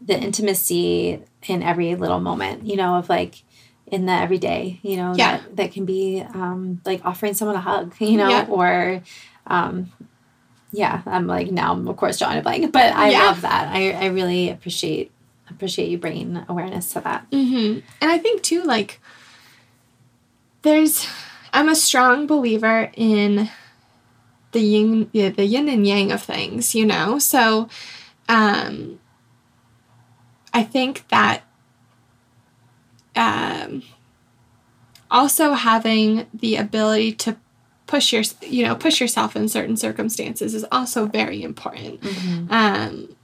[0.00, 3.42] the intimacy in every little moment you know of like
[3.86, 5.36] in the everyday you know yeah.
[5.36, 8.46] that, that can be um like offering someone a hug you know yeah.
[8.48, 9.02] or
[9.46, 9.92] um
[10.72, 13.26] yeah i'm like now i'm of course drawing a blank but i yeah.
[13.26, 15.12] love that i i really appreciate
[15.50, 17.30] appreciate you bringing awareness to that.
[17.30, 17.80] Mm-hmm.
[18.00, 19.00] And I think too, like,
[20.62, 21.06] there's,
[21.52, 23.50] I'm a strong believer in
[24.52, 27.18] the yin, yeah, the yin and yang of things, you know.
[27.18, 27.68] So,
[28.28, 29.00] um,
[30.52, 31.42] I think that,
[33.16, 33.82] um,
[35.10, 37.36] also having the ability to
[37.86, 42.50] push your you know push yourself in certain circumstances is also very important mm-hmm.
[42.50, 43.14] um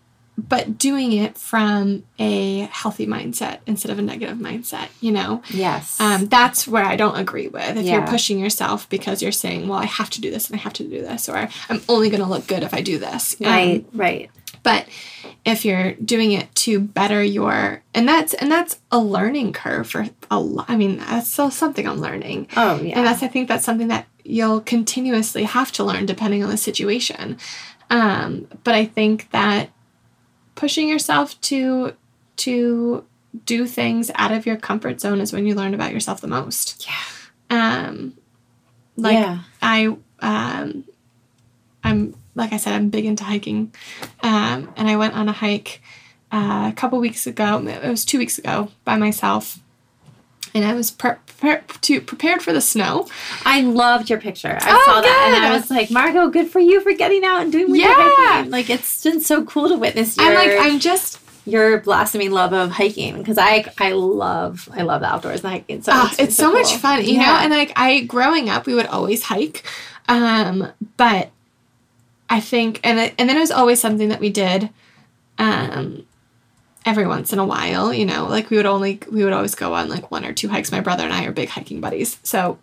[0.48, 5.42] but doing it from a healthy mindset instead of a negative mindset, you know?
[5.50, 6.00] Yes.
[6.00, 7.76] Um, that's where I don't agree with.
[7.76, 7.98] If yeah.
[7.98, 10.72] you're pushing yourself because you're saying, well, I have to do this and I have
[10.74, 13.36] to do this, or I'm only going to look good if I do this.
[13.40, 14.30] Right, um, right.
[14.62, 14.88] But
[15.44, 20.06] if you're doing it to better your, and that's, and that's a learning curve for
[20.30, 20.66] a lot.
[20.68, 22.48] I mean, that's still something I'm learning.
[22.56, 22.98] Oh, yeah.
[22.98, 26.58] And that's, I think that's something that you'll continuously have to learn depending on the
[26.58, 27.38] situation.
[27.88, 29.70] Um, but I think that
[30.54, 31.94] pushing yourself to
[32.36, 33.04] to
[33.44, 36.86] do things out of your comfort zone is when you learn about yourself the most.
[36.86, 37.86] Yeah.
[37.86, 38.14] Um
[38.96, 39.40] like yeah.
[39.62, 40.84] I um
[41.82, 43.74] I'm like I said I'm big into hiking.
[44.22, 45.82] Um and I went on a hike
[46.32, 47.66] uh, a couple weeks ago.
[47.66, 49.58] It was 2 weeks ago by myself
[50.54, 53.08] and I was pre- pre- to, prepared for the snow.
[53.44, 54.58] I loved your picture.
[54.60, 55.04] I oh, saw good.
[55.04, 57.70] that, and then I was like, Margaux, good for you for getting out and doing
[57.70, 57.94] winter yeah.
[57.96, 58.50] hiking.
[58.50, 60.16] Like it's been so cool to witness.
[60.16, 64.82] Your, I'm like, I'm just your blossoming love of hiking because I I love I
[64.82, 65.82] love the outdoors and hiking.
[65.82, 66.60] So oh, it's, it's, so, so cool.
[66.60, 67.26] much fun, you yeah.
[67.26, 67.38] know.
[67.38, 69.64] And like I growing up, we would always hike,
[70.08, 71.30] um, but
[72.28, 74.70] I think and it, and then it was always something that we did.
[75.38, 76.06] Um,
[76.84, 79.74] every once in a while, you know, like we would only we would always go
[79.74, 80.72] on like one or two hikes.
[80.72, 82.18] My brother and I are big hiking buddies.
[82.22, 82.58] So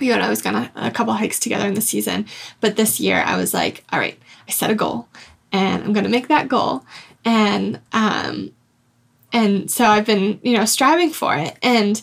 [0.00, 2.26] we would always go on a, a couple hikes together in the season.
[2.60, 5.08] But this year I was like, all right, I set a goal
[5.50, 6.84] and I'm gonna make that goal.
[7.24, 8.52] And um
[9.32, 11.56] and so I've been, you know, striving for it.
[11.62, 12.00] And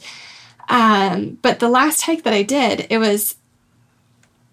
[0.70, 3.36] um, but the last hike that I did, it was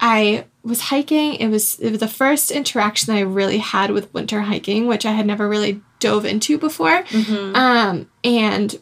[0.01, 1.35] I was hiking.
[1.35, 5.07] It was it was the first interaction that I really had with winter hiking, which
[5.07, 7.03] I had never really dove into before.
[7.05, 7.57] Mm-hmm.
[7.57, 8.79] Um, and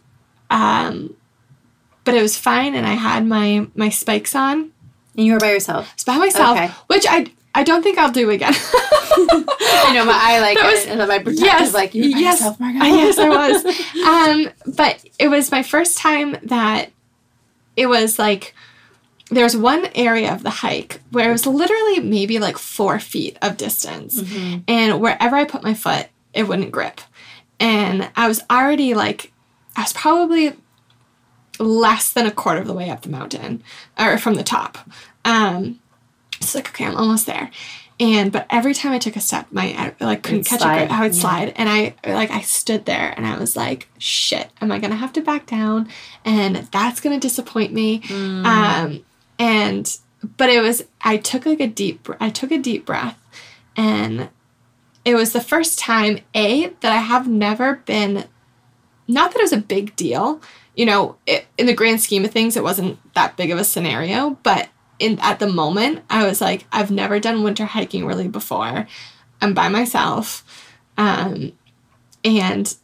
[0.51, 1.17] um,
[2.05, 4.71] but it was fine, and I had my my spikes on.
[5.17, 5.93] And you were by yourself.
[5.95, 6.73] It's by myself, okay.
[6.89, 8.53] which I I don't think I'll do again.
[9.17, 12.59] I know, but I like was, it, and my protective yes, like you yes, yourself,
[12.59, 12.81] Margaux.
[12.81, 14.47] Uh, yes, I was.
[14.67, 16.91] um, but it was my first time that
[17.77, 18.55] it was like
[19.31, 23.57] there's one area of the hike where it was literally maybe like four feet of
[23.57, 24.61] distance, mm-hmm.
[24.67, 27.01] and wherever I put my foot, it wouldn't grip.
[27.61, 29.33] And I was already like,
[29.77, 30.55] I was probably
[31.59, 33.63] less than a quarter of the way up the mountain
[33.99, 34.79] or from the top.
[35.25, 35.81] Um,
[36.41, 37.51] it's like, okay, I'm almost there.
[38.01, 40.83] And but every time I took a step, my I, like couldn't It'd catch slide.
[40.83, 40.91] it.
[40.91, 41.21] I would yeah.
[41.21, 44.97] slide, and I like I stood there, and I was like, "Shit, am I gonna
[44.97, 45.89] have to back down?"
[46.25, 48.01] And that's gonna disappoint me.
[48.01, 48.45] Mm.
[48.45, 49.05] Um,
[49.39, 49.97] and
[50.37, 53.19] but it was I took like a deep I took a deep breath,
[53.77, 54.29] and
[55.05, 58.25] it was the first time, A, that I have never been,
[59.07, 60.41] not that it was a big deal,
[60.75, 63.65] you know, it, in the grand scheme of things, it wasn't that big of a
[63.65, 68.29] scenario, but in at the moment, I was like, I've never done winter hiking really
[68.29, 68.87] before.
[69.41, 70.45] I'm by myself.
[70.97, 71.53] Um,
[72.25, 72.75] and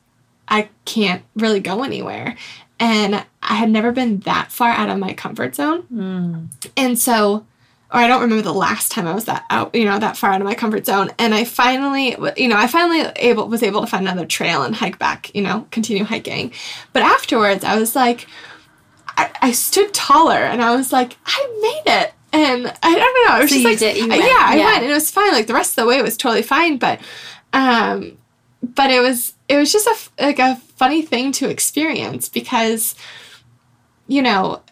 [0.48, 2.37] I can't really go anywhere.
[2.78, 5.83] And I had never been that far out of my comfort zone.
[5.92, 6.70] Mm.
[6.76, 7.46] And so
[7.92, 10.31] or I don't remember the last time I was that out, you know, that far
[10.31, 11.11] out of my comfort zone.
[11.18, 14.76] And I finally, you know, I finally able was able to find another trail and
[14.76, 16.53] hike back, you know, continue hiking.
[16.92, 18.29] But afterwards, I was like,
[19.09, 22.14] I, I stood taller and I was like, I made it.
[22.33, 23.35] And I, don't know.
[23.35, 25.33] I was so just like, did, yeah, yeah, I went and it was fine.
[25.33, 26.79] Like the rest of the way it was totally fine.
[26.79, 27.00] But,
[27.53, 28.16] um,
[28.62, 32.95] but it was, it was just a, like a funny thing to experience because,
[34.07, 34.62] you know,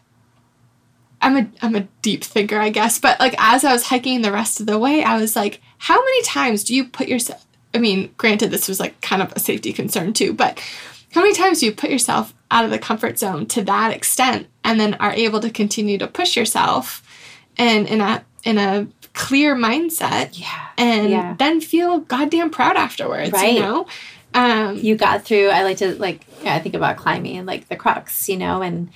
[1.20, 2.98] I'm a I'm a deep thinker, I guess.
[2.98, 5.96] But like as I was hiking the rest of the way, I was like, how
[5.96, 7.44] many times do you put yourself
[7.74, 10.62] I mean, granted this was like kind of a safety concern too, but
[11.12, 14.46] how many times do you put yourself out of the comfort zone to that extent
[14.64, 17.02] and then are able to continue to push yourself
[17.56, 21.34] and in a in a clear mindset yeah and yeah.
[21.38, 23.54] then feel goddamn proud afterwards, right.
[23.54, 23.86] you know?
[24.34, 25.48] Um, you got through.
[25.48, 28.62] I like to like yeah, I think about climbing and like the crux, you know,
[28.62, 28.90] and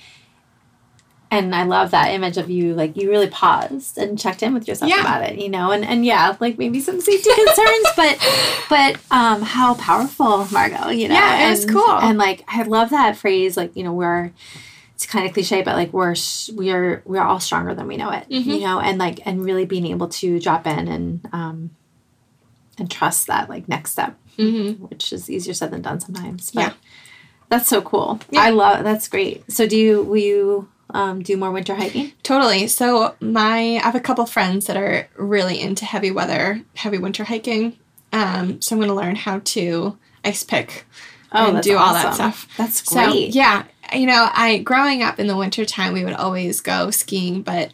[1.33, 4.67] and I love that image of you like you really paused and checked in with
[4.67, 5.01] yourself Yeah.
[5.01, 8.17] about it, you know, and and yeah, like maybe some safety concerns, but
[8.69, 11.97] but um how powerful, Margaux, you know, Yeah, it was cool.
[11.99, 14.31] and like I love that phrase, like you know, we're
[14.95, 17.87] it's kind of cliche, but like we're sh- we are we are all stronger than
[17.87, 18.49] we know it, Mm-hmm.
[18.49, 21.71] you know, and like and really being able to drop in and um
[22.79, 24.79] and trust that like next step, mhm.
[24.79, 26.51] which is easier said than done sometimes.
[26.51, 26.73] But Yeah.
[27.49, 28.19] that's so cool.
[28.31, 28.41] Yeah.
[28.41, 29.51] I love that's great.
[29.51, 32.11] So do you will you um, do more winter hiking?
[32.23, 32.67] Totally.
[32.67, 37.23] So my I have a couple friends that are really into heavy weather, heavy winter
[37.23, 37.77] hiking.
[38.11, 40.85] Um, so I'm going to learn how to ice pick
[41.31, 42.47] and do all that stuff.
[42.51, 46.61] Oh, That's So yeah, you know, I growing up in the wintertime, we would always
[46.61, 47.73] go skiing, but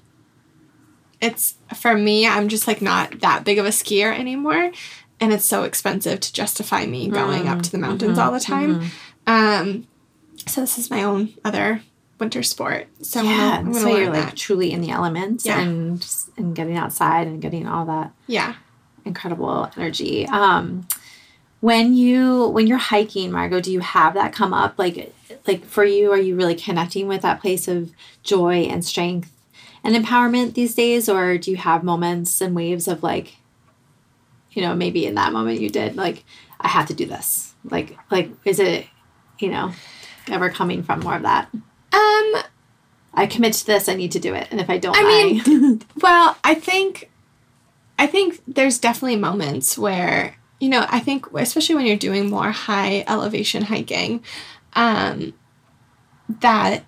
[1.22, 4.72] it's for me, I'm just like not that big of a skier anymore,
[5.20, 8.22] and it's so expensive to justify me going up to the mountains Mm-hmm.
[8.22, 8.90] all the time.
[9.28, 9.88] Um,
[10.48, 11.82] so this is my own other
[12.20, 12.88] winter sport.
[13.02, 14.36] So yeah, I'm so you're like that.
[14.36, 15.62] truly in the elements Yeah.
[15.62, 16.06] and
[16.38, 18.56] and getting outside and getting all that Yeah.
[19.06, 20.28] incredible energy.
[20.28, 20.88] Um,
[21.62, 24.76] when you when you're hiking, Margaux, do you have that come up?
[24.78, 25.14] Like
[25.48, 27.92] like for you, are you really connecting with that place of
[28.24, 29.32] joy and strength
[29.84, 33.38] and empowerment these days, or do you have moments and waves of like,
[34.52, 36.24] you know, maybe in that moment you did like,
[36.60, 37.54] I have to do this.
[37.64, 38.88] Like like is it,
[39.40, 39.72] you know,
[40.30, 41.50] ever coming from more of that?
[41.94, 42.44] Um.
[43.12, 43.90] I commit to this.
[43.90, 45.42] I need to do it, and if I don't, I mean,
[45.82, 47.10] I- Well, I think,
[47.98, 52.52] I think there's definitely moments where you know I think especially when you're doing more
[52.52, 54.24] high elevation hiking,
[54.74, 55.34] um,
[56.42, 56.86] that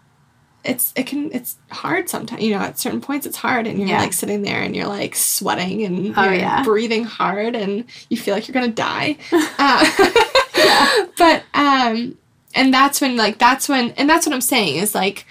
[0.63, 3.87] it's it can it's hard sometimes you know at certain points it's hard and you're
[3.87, 3.99] Yeah.
[4.01, 6.61] like sitting there and you're like sweating and Oh, you're yeah.
[6.63, 12.15] breathing hard and you feel like you're gonna die uh, but um
[12.53, 15.25] and that's when like that's when and that's what i'm saying is like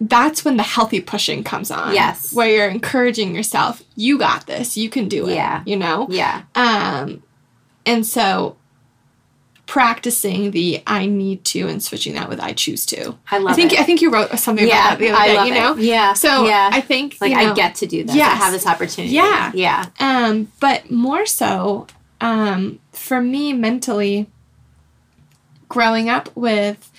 [0.00, 2.32] that's when the healthy pushing comes on Yes.
[2.34, 5.62] where you're encouraging yourself you got this you can do it Yeah.
[5.64, 7.22] you know yeah, um,
[7.86, 8.56] and so
[9.66, 13.16] practicing the I need to and switching that with I choose to.
[13.32, 13.80] I love I think it.
[13.80, 15.72] I think you wrote something yeah, about that the other I day, you know?
[15.76, 15.80] it.
[15.80, 16.12] Yeah.
[16.12, 16.70] So yeah.
[16.72, 18.14] I think like you know, I get to do this.
[18.14, 19.12] Yeah, I have this opportunity.
[19.12, 19.50] Yeah.
[19.54, 19.86] Yeah.
[19.98, 21.88] um, but more so,
[22.20, 24.28] um, for me mentally,
[25.68, 26.90] growing up with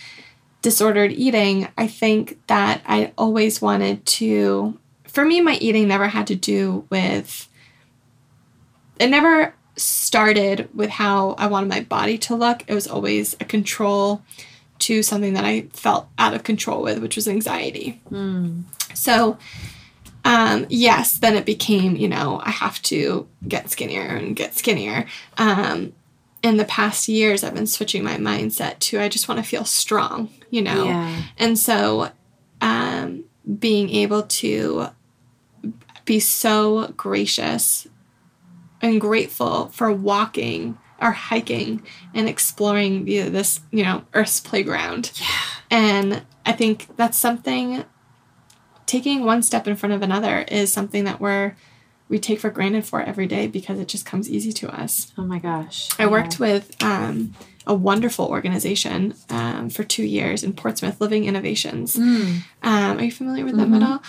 [0.62, 4.78] disordered eating, I think that I always wanted to.
[5.06, 7.48] For me, my eating never had to do with.
[9.00, 12.64] It never started with how I wanted my body to look.
[12.68, 14.24] It was always a control
[14.80, 18.02] to something that I felt out of control with, which was anxiety.
[18.12, 18.64] Mm.
[18.94, 19.38] So,
[20.26, 25.06] um, yes, then it became, you know, I have to get skinnier and get skinnier.
[25.38, 25.94] Um,
[26.44, 29.66] in the past years, I've been switching my mindset to I just want to feel
[29.66, 30.86] strong, you know?
[30.86, 31.24] Yeah.
[31.38, 32.12] And so,
[32.62, 33.24] um,
[33.60, 34.90] being able to
[36.06, 37.88] be so gracious
[38.82, 45.12] and grateful for walking or hiking and exploring the, this, you know, Earth's playground.
[45.16, 45.28] Yeah.
[45.70, 47.84] And I think that's something
[48.86, 51.56] taking one step in front of another is something that we're
[52.10, 55.12] we take for granted for every day because it just comes easy to us.
[55.18, 55.90] Oh my gosh.
[56.00, 57.34] I worked with um,
[57.66, 61.96] a wonderful organization um, for two years in Portsmouth, Living Innovations.
[61.96, 62.44] Mm.
[62.64, 64.02] Um, are you familiar with them at all?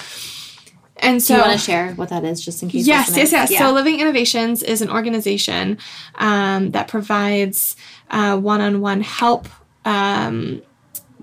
[1.01, 2.87] And Do so, you want to share what that is, just in case?
[2.87, 3.57] Yes, yes, yes.
[3.57, 5.79] So, Living Innovations is an organization
[6.17, 7.77] um, that provides
[8.11, 9.49] one on one help,
[9.85, 10.61] um,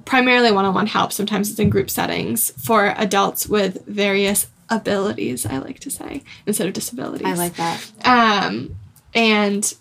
[0.06, 1.12] primarily one on one help.
[1.12, 6.68] Sometimes it's in group settings for adults with various abilities, I like to say, instead
[6.68, 7.28] of disabilities.
[7.28, 7.92] I like that.
[8.04, 8.76] Um,
[9.14, 9.74] and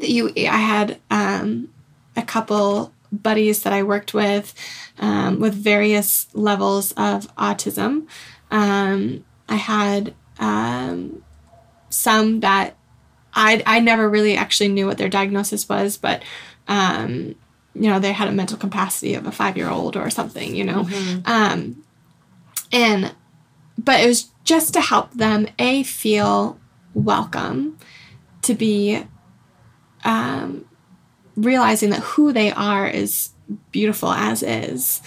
[0.00, 1.68] you, I had um,
[2.16, 4.54] a couple buddies that I worked with
[4.98, 8.06] um, with various levels of autism.
[8.50, 11.22] Um, I had um,
[11.90, 12.76] some that
[13.34, 16.22] I I never really actually knew what their diagnosis was, but
[16.66, 17.34] um,
[17.74, 20.64] you know they had a mental capacity of a five year old or something, you
[20.64, 20.88] know,
[21.24, 21.82] um,
[22.72, 23.14] and
[23.78, 26.58] but it was just to help them a feel
[26.94, 27.78] welcome,
[28.42, 29.02] to be
[30.04, 30.64] um,
[31.36, 33.30] realizing that who they are is
[33.70, 35.00] beautiful as is,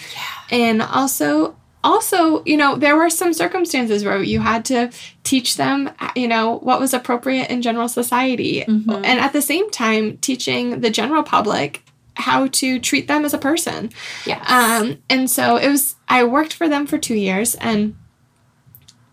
[0.50, 4.90] and also also you know there were some circumstances where you had to
[5.24, 8.64] teach them you know what was appropriate in general society.
[8.66, 8.94] Mhm.
[9.04, 11.82] and at the same time teaching the general public
[12.14, 13.90] how to treat them as a person.
[14.26, 17.96] Yeah um, and so it was, I worked for them for two years and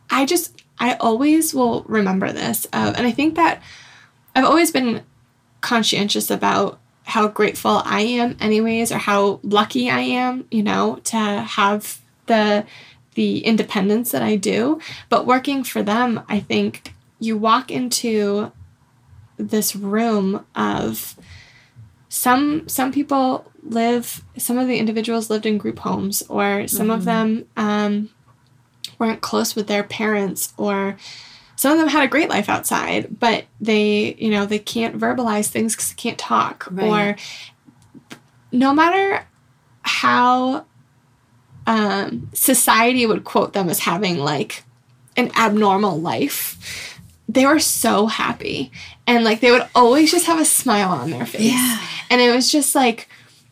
[0.09, 2.67] I just, I always will remember this.
[2.71, 3.61] Uh, and I think that
[4.35, 5.03] I've always been
[5.61, 11.17] conscientious about how grateful I am anyways or how lucky I am, you know, to
[11.17, 12.65] have the
[13.15, 14.79] the independence that I do.
[15.09, 18.51] But working for them, I think you walk into
[19.37, 21.15] this room of
[22.09, 26.91] some some people live some of the individuals lived in group homes or some mm-hmm.
[26.91, 28.09] of them um,
[28.99, 30.97] weren't close with their parents or
[31.55, 35.47] some of them had a great life outside but they you know they can't verbalize
[35.47, 37.15] things because they can't talk right.
[37.15, 37.15] or
[38.51, 39.25] no matter
[39.81, 40.65] how
[41.65, 44.63] um, society would quote them as having like
[45.17, 48.71] an abnormal life they were so happy
[49.05, 51.79] and like they would always just have a smile on their face yeah.
[52.09, 53.07] and it was just like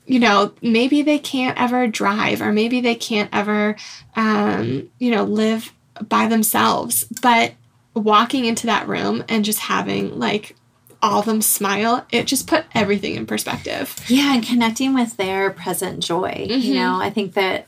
[0.06, 3.76] you know maybe they can't ever drive or maybe they can't ever
[4.18, 5.72] um, you know live
[6.10, 7.54] by themselves but
[7.94, 10.56] walking into that room and just having like
[11.02, 13.96] all of them smile, it just put everything in perspective.
[14.08, 16.48] Yeah, and connecting with their present joy.
[16.50, 16.60] Mm-hmm.
[16.60, 17.68] You know, I think that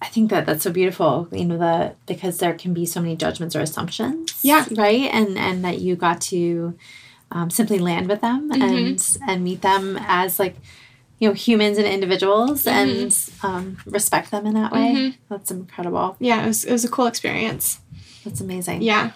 [0.00, 3.16] I think that that's so beautiful, you know, that because there can be so many
[3.16, 4.38] judgments or assumptions.
[4.42, 4.66] Yeah.
[4.72, 5.10] Right.
[5.12, 6.76] And and that you got to
[7.32, 8.62] um, simply land with them mm-hmm.
[8.62, 10.56] and and meet them as like
[11.18, 13.02] you know humans and individuals mm-hmm.
[13.02, 14.94] and um, respect them in that way.
[14.94, 15.24] Mm-hmm.
[15.28, 16.16] That's incredible.
[16.18, 17.80] Yeah, it was it was a cool experience.
[18.24, 18.82] That's amazing.
[18.82, 19.12] Yeah.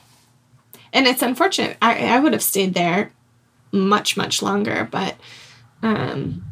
[0.93, 1.77] And it's unfortunate.
[1.83, 3.13] I, I would have stayed there
[3.73, 5.17] much, much longer, but,
[5.83, 6.45] um,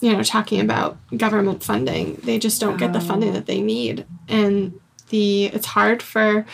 [0.00, 2.76] you know, talking about government funding, they just don't oh.
[2.76, 3.32] get the funding oh.
[3.32, 4.06] that they need.
[4.28, 4.78] And
[5.08, 6.46] the, it's hard for,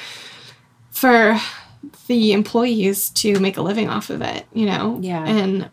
[0.91, 1.39] for
[2.07, 4.99] the employees to make a living off of it, you know?
[5.03, 5.25] Yeah.
[5.27, 5.71] And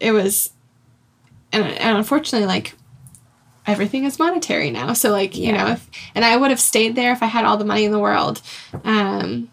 [0.00, 0.52] it was,
[1.52, 2.74] and, and unfortunately, like,
[3.66, 4.94] everything is monetary now.
[4.94, 5.46] So like, yeah.
[5.46, 7.84] you know, if and I would have stayed there if I had all the money
[7.84, 8.40] in the world.
[8.84, 9.50] Um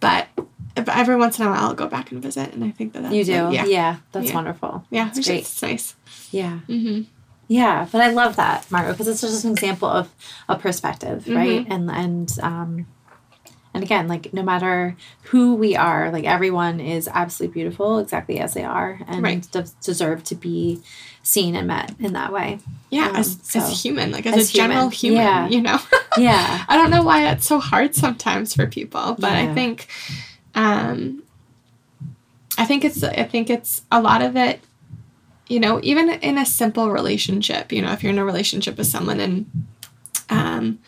[0.00, 0.28] but
[0.76, 3.14] every once in a while I'll go back and visit and I think that that's
[3.14, 3.44] You do.
[3.44, 3.64] Like, yeah.
[3.66, 3.96] yeah.
[4.10, 4.34] That's yeah.
[4.34, 4.84] wonderful.
[4.90, 5.42] Yeah, it's great.
[5.42, 5.94] It's nice.
[6.30, 6.60] Yeah.
[6.68, 7.02] Mm-hmm.
[7.48, 10.12] Yeah, but I love that, Margaux, because it's just an example of
[10.48, 11.36] a perspective, mm-hmm.
[11.36, 11.66] right?
[11.70, 12.86] And and um
[13.74, 18.52] and again, like no matter who we are, like everyone is absolutely beautiful exactly as
[18.54, 19.50] they are and right.
[19.50, 20.82] de- deserve to be
[21.22, 22.58] seen and met in that way.
[22.90, 24.70] Yeah, um, as, so, as human, like as, as a human.
[24.70, 25.48] general human, yeah.
[25.48, 25.78] you know?
[26.18, 26.64] yeah.
[26.68, 29.50] I don't know why it's so hard sometimes for people, but yeah.
[29.50, 29.86] I think
[30.54, 31.22] um
[32.58, 34.60] I think it's I think it's a lot of it
[35.48, 38.86] you know, even in a simple relationship, you know, if you're in a relationship with
[38.86, 39.50] someone and
[40.28, 40.78] um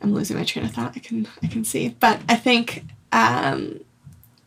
[0.00, 0.92] I'm losing my train of thought.
[0.96, 3.80] I can I can see, but I think um,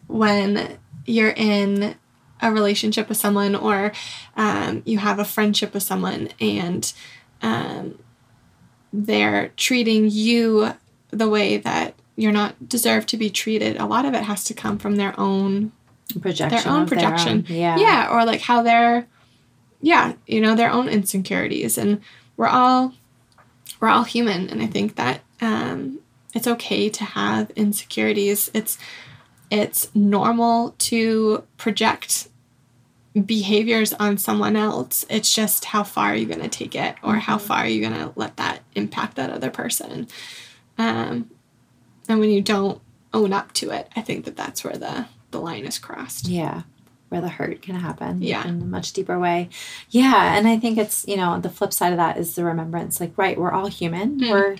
[0.07, 1.95] when you're in
[2.41, 3.91] a relationship with someone or
[4.35, 6.91] um, you have a friendship with someone and
[7.41, 7.99] um,
[8.91, 10.73] they're treating you
[11.11, 14.53] the way that you're not deserved to be treated, a lot of it has to
[14.53, 15.71] come from their own
[16.21, 16.63] projection.
[16.63, 17.43] Their own projection.
[17.43, 17.77] Their own, yeah.
[17.77, 18.09] Yeah.
[18.11, 19.07] Or like how they're
[19.81, 21.77] yeah, you know, their own insecurities.
[21.77, 22.01] And
[22.37, 22.93] we're all
[23.79, 24.49] we're all human.
[24.49, 25.99] And I think that um,
[26.33, 28.49] it's okay to have insecurities.
[28.53, 28.77] It's
[29.49, 32.29] it's normal to project
[33.25, 35.03] behaviors on someone else.
[35.09, 37.47] It's just how far are you going to take it or how mm-hmm.
[37.47, 40.07] far are you going to let that impact that other person.
[40.77, 41.29] Um,
[42.07, 42.81] and when you don't
[43.13, 46.29] own up to it, I think that that's where the, the line is crossed.
[46.29, 46.61] Yeah.
[47.09, 48.47] Where the hurt can happen yeah.
[48.47, 49.49] in a much deeper way.
[49.89, 50.37] Yeah.
[50.37, 53.01] And I think it's, you know, the flip side of that is the remembrance.
[53.01, 54.21] Like, right, we're all human.
[54.21, 54.31] Mm-hmm.
[54.31, 54.55] We're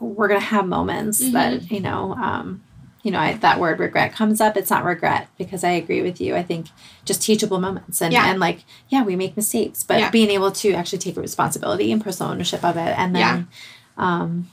[0.00, 1.32] we're gonna have moments mm-hmm.
[1.32, 2.62] that you know um,
[3.02, 6.20] you know I, that word regret comes up it's not regret because i agree with
[6.20, 6.66] you i think
[7.04, 8.30] just teachable moments and, yeah.
[8.30, 10.10] and like yeah we make mistakes but yeah.
[10.10, 13.48] being able to actually take responsibility and personal ownership of it and then
[13.96, 14.22] yeah.
[14.22, 14.50] um,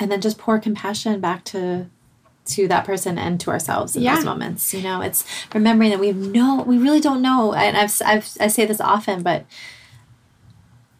[0.00, 1.86] and then just pour compassion back to
[2.44, 6.08] to that person and to ourselves in those moments you know it's remembering that we
[6.08, 9.44] have no we really don't know and I've, I've i say this often but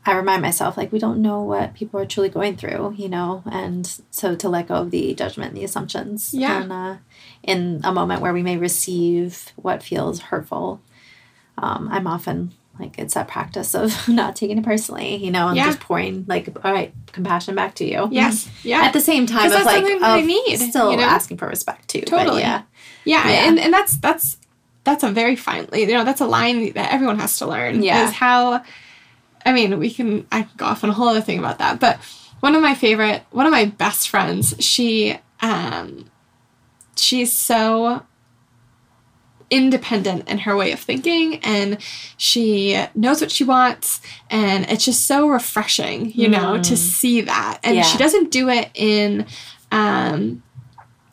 [0.07, 3.42] I remind myself like we don't know what people are truly going through, you know,
[3.50, 6.96] and so to let go of the judgment, and the assumptions, yeah, and, uh,
[7.42, 10.80] in a moment where we may receive what feels hurtful,
[11.59, 15.57] um, I'm often like it's that practice of not taking it personally, you know, and
[15.57, 15.66] yeah.
[15.66, 18.09] just pouring like, all right, compassion back to you.
[18.11, 18.82] Yes, yeah.
[18.82, 21.02] At the same time, of like, of need, still you know?
[21.02, 22.02] asking for respect too.
[22.02, 22.40] Totally.
[22.40, 22.62] yeah.
[23.04, 24.38] yeah, yeah, and and that's that's
[24.84, 27.82] that's a very fine, you know, that's a line that everyone has to learn.
[27.82, 28.62] Yeah, is how
[29.47, 31.80] I mean, we can, I could go off on a whole other thing about that,
[31.80, 31.99] but
[32.40, 36.11] one of my favorite, one of my best friends, she, um,
[36.97, 38.03] she's so
[39.49, 41.78] independent in her way of thinking and
[42.16, 46.76] she knows what she wants and it's just so refreshing you know to mm.
[46.76, 47.82] see that and yeah.
[47.82, 49.24] she doesn't do it in
[49.70, 50.42] um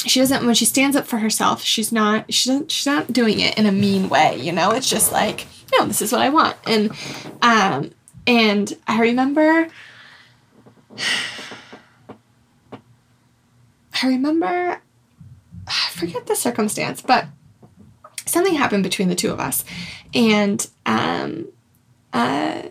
[0.03, 3.39] she doesn't when she stands up for herself she's not she doesn't she's not doing
[3.39, 5.45] it in a mean way you know it's just like
[5.77, 6.91] no this is what i want and
[7.43, 7.91] um
[8.27, 9.67] and i remember
[14.01, 14.81] i remember
[15.67, 17.25] i forget the circumstance but
[18.25, 19.63] something happened between the two of us.
[20.13, 21.47] And um
[22.13, 22.63] uh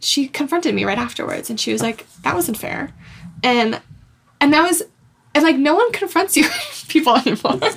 [0.00, 2.94] she confronted me right afterwards and she was like that wasn't fair.
[3.42, 3.80] And
[4.40, 4.82] and that was
[5.34, 6.48] and like no one confronts you
[6.88, 7.60] people anymore.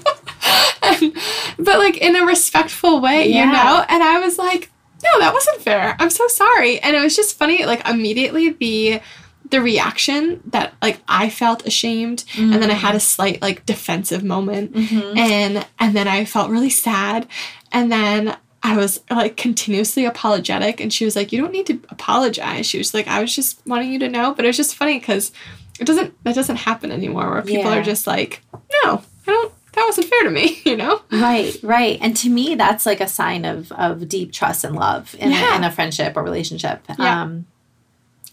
[0.84, 1.14] And,
[1.59, 3.45] but like in a respectful way Yeah.
[3.45, 3.86] you know?
[3.88, 4.70] And i was like
[5.03, 5.95] no that wasn't fair.
[5.99, 6.79] I'm so sorry.
[6.79, 9.01] And it was just funny like immediately the
[9.49, 14.23] the reaction that like i felt ashamed and then i had a slight like defensive
[14.23, 14.73] moment.
[14.73, 15.17] Mhm.
[15.17, 17.27] and and then i felt really sad.
[17.71, 21.79] And then i was like continuously apologetic and she was like you don't need to
[21.89, 22.65] apologize.
[22.65, 24.33] She was like i was just wanting you to know.
[24.33, 25.31] But it was just funny because
[25.79, 27.79] it doesn't that doesn't happen anymore where people Yeah.
[27.79, 28.41] are just like
[28.83, 31.97] no i don't that wasn't fair to me you know Right, right.
[32.01, 35.55] And to me, that's like a sign of of deep trust and love in, Yeah.
[35.55, 36.82] in a friendship or relationship.
[36.99, 37.22] Yeah.
[37.24, 37.45] Um,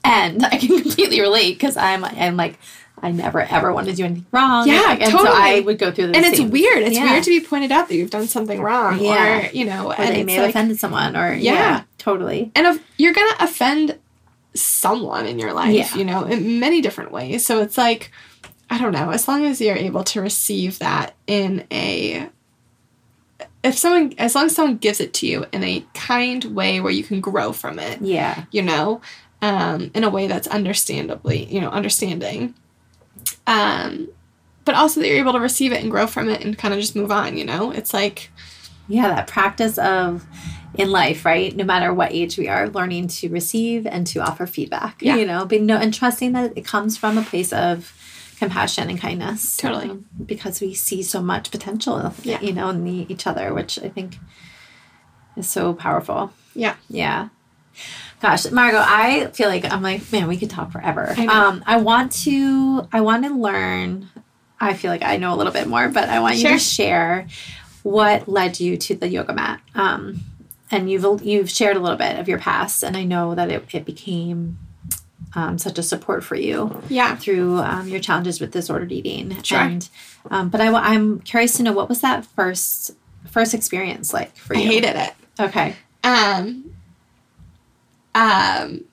[0.05, 2.59] and I can completely relate because I'm I'm like
[3.01, 4.67] I never ever want to do anything wrong.
[4.67, 5.37] Yeah, and, and so totally.
[5.37, 7.11] I would go through the and it's weird it's yeah.
[7.13, 9.49] weird to be pointed out that you've done something wrong Yeah.
[9.49, 11.83] or you know or and they may have like, offended someone or yeah, Yeah.
[11.99, 12.51] totally.
[12.57, 13.99] and if you're gonna offend
[14.55, 15.95] someone in your life Yeah.
[15.95, 18.11] you know in many different ways so it's like
[18.71, 22.29] i don't know as long as you're able to receive that in a
[23.63, 26.93] if someone as long as someone gives it to you in a kind way where
[26.93, 29.01] you can grow from it Yeah, you know
[29.43, 32.55] um in a way that's understandably you know understanding
[33.47, 34.09] um
[34.65, 36.81] but also that you're able to receive it and grow from it and kind of
[36.81, 38.31] just move on you know it's like
[38.89, 39.15] yeah.
[39.15, 40.27] That practice of
[40.75, 41.55] in life, right?
[41.55, 45.01] No matter what age we are, learning to receive and to offer feedback.
[45.03, 45.17] Yeah.
[45.17, 47.95] You know, being no and trusting that it comes from a place of
[48.39, 49.57] compassion and kindness.
[49.57, 49.91] Totally.
[49.91, 52.41] um, because we see so much potential, Yeah.
[52.41, 54.19] you know, in the, each other, which I think
[55.37, 56.33] is so powerful.
[56.55, 57.29] yeah Yeah.
[58.21, 61.15] Gosh, Margaux, I feel like I'm like, man, we could talk forever.
[61.17, 61.27] I.
[61.27, 64.09] Um, I want to, I want to learn.
[64.61, 67.29] I feel like I know a little bit more, but I want you to share
[67.85, 69.61] what led you to the yoga mat.
[69.77, 70.21] Um,
[70.73, 73.65] and you've you've shared a little bit of your past, and I know that it,
[73.73, 74.59] it became
[75.35, 79.43] um, such a support for you yeah through um, your challenges with disordered eating.
[79.43, 79.59] Sure.
[79.59, 79.89] And
[80.31, 82.93] um, but I, I'm curious to know what was that first
[83.27, 85.77] first experience like for you i hated it Okay.
[86.03, 86.75] Um,
[88.15, 88.85] um,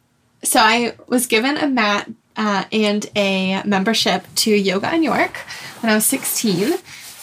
[0.43, 5.37] so I was given a mat uh, and a membership to Yoga in York
[5.79, 6.73] when I was 16.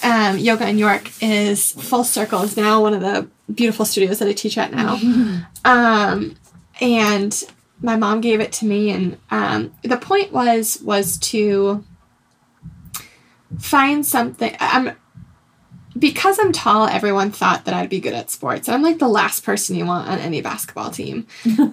[0.03, 4.29] Um, Yoga in York is full circle, is now one of the beautiful studios that
[4.29, 4.99] I teach at now.
[5.65, 6.35] Um,
[6.81, 7.45] and
[7.83, 11.85] my mom gave it to me, and um, the point was was to
[13.59, 14.55] find something.
[14.61, 14.93] I'm
[15.99, 18.67] because I'm tall, everyone thought that I'd be good at sports.
[18.69, 21.27] I'm like the last person you want on any basketball team.
[21.47, 21.69] Uh,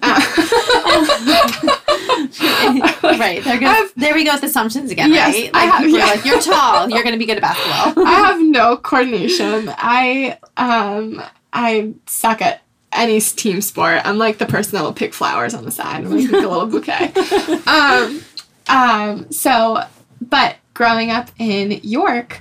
[3.02, 3.40] right.
[3.42, 5.50] There, goes, I've- there we go with assumptions again, Yes, right?
[5.54, 6.04] I Like, have- yeah.
[6.06, 8.04] like, you're tall, you're going to be good at basketball.
[8.06, 9.72] I have no coordination.
[9.76, 12.62] I um I suck at
[13.00, 14.00] any team sport.
[14.04, 16.48] I'm like the person that will pick flowers on the side and like make a
[16.48, 17.12] little bouquet.
[17.66, 18.22] Um,
[18.68, 19.82] um, so,
[20.20, 22.40] but growing up in York,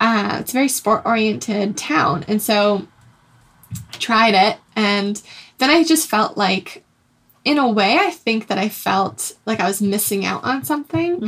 [0.00, 2.86] uh, it's a very sport oriented town, and so
[3.72, 5.20] I tried it, and
[5.58, 6.84] then I just felt like,
[7.44, 11.22] in a way, I think that I felt like I was missing out on something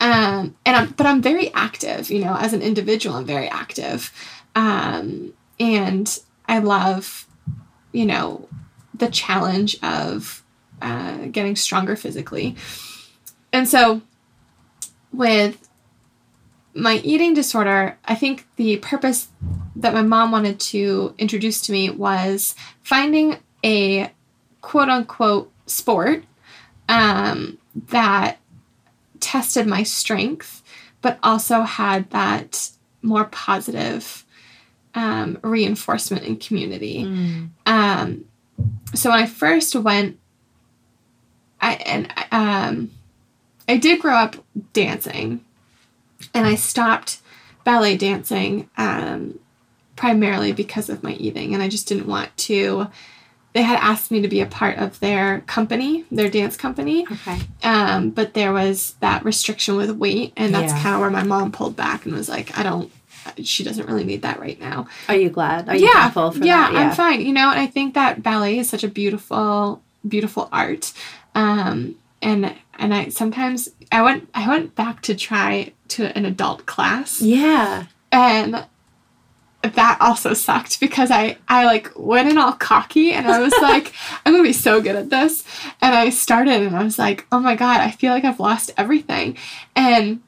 [0.00, 4.12] um, and I'm but I'm very active, you know, as an individual, I'm very active,
[4.54, 6.18] um, and
[6.48, 7.26] I love,
[7.92, 8.48] you know,
[8.94, 10.44] the challenge of
[10.82, 12.56] uh, getting stronger physically,
[13.52, 14.02] and so
[15.12, 15.68] with
[16.74, 19.28] my eating disorder, I think the purpose
[19.76, 24.10] that my mom wanted to introduce to me was finding a
[24.60, 26.24] quote unquote sport
[26.88, 28.38] um, that
[29.20, 30.62] tested my strength,
[31.02, 32.70] but also had that
[33.02, 34.24] more positive
[34.94, 37.04] um, reinforcement and community.
[37.66, 38.24] Um,
[38.94, 40.18] so when I first went,
[41.60, 42.90] I and um,
[43.68, 44.36] I did grow up
[44.72, 45.44] dancing,
[46.34, 47.18] and I stopped
[47.64, 49.38] ballet dancing um,
[49.96, 52.88] primarily because of my eating, and I just didn't want to.
[53.52, 57.40] They had asked me to be a part of their company, their dance company, Okay.
[57.64, 60.82] um, but there was that restriction with weight, and that's Yeah.
[60.82, 62.90] kind of where my mom pulled back and was like, "I don't."
[63.44, 64.86] She doesn't really need that right now.
[65.08, 65.68] Are you glad?
[65.68, 66.46] Are you yeah, thankful for that?
[66.46, 66.68] yeah.
[66.72, 67.20] I'm fine.
[67.20, 70.92] You know, and I think that ballet is such a beautiful, beautiful art.
[71.34, 76.66] Um, and and I sometimes I went I went back to try to an adult
[76.66, 77.20] class.
[77.20, 77.86] Yeah.
[78.12, 78.66] And
[79.62, 83.92] that also sucked because I, I like went in all cocky and I was like,
[84.24, 85.44] I'm gonna be so good at this.
[85.82, 88.70] And I started and I was like, oh my God, I feel like I've lost
[88.76, 89.36] everything.
[89.76, 90.22] And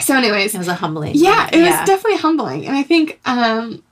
[0.00, 1.12] so anyways, It was a humbling.
[1.14, 1.80] yeah, it yeah.
[1.80, 2.66] was definitely humbling.
[2.66, 3.82] And I think um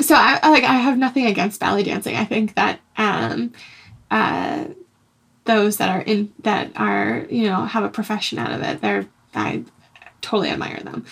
[0.00, 2.16] so I I, like I have nothing against ballet dancing.
[2.16, 3.52] I think that um
[4.10, 4.64] uh
[5.44, 9.06] those that are in that are, you know, have a profession out of it, they're
[9.34, 9.62] I
[10.22, 11.04] totally admire them.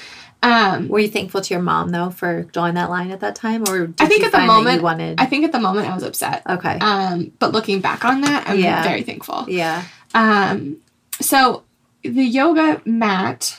[0.42, 3.62] Um Were you thankful to your mom though for drawing that line at that time,
[3.68, 5.20] or did I think you at the moment- you wanted?
[5.20, 6.42] I think at the moment I was upset.
[6.48, 6.78] okay.
[6.80, 8.82] Um, but looking back on that, I'm Yeah.
[8.82, 9.46] very thankful.
[9.48, 9.84] yeah.
[10.14, 10.76] Um,
[11.20, 11.62] so
[12.02, 13.58] the yoga mat,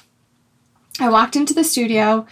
[1.00, 2.26] I walked into the studio.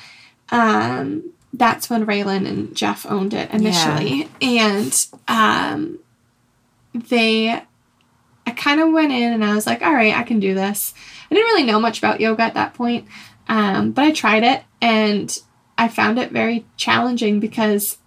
[0.49, 5.99] Um, that's when Raylan and Jeff owned it initially, and um,
[6.93, 10.53] they, I kind of went in and I was like, all right, I can do
[10.53, 10.93] this.
[11.29, 13.07] I didn't really know much about yoga at that point,
[13.47, 15.37] um, but I tried it and
[15.77, 17.97] I found it very challenging because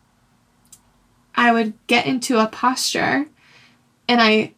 [1.34, 3.26] I would get into a posture
[4.08, 4.54] and I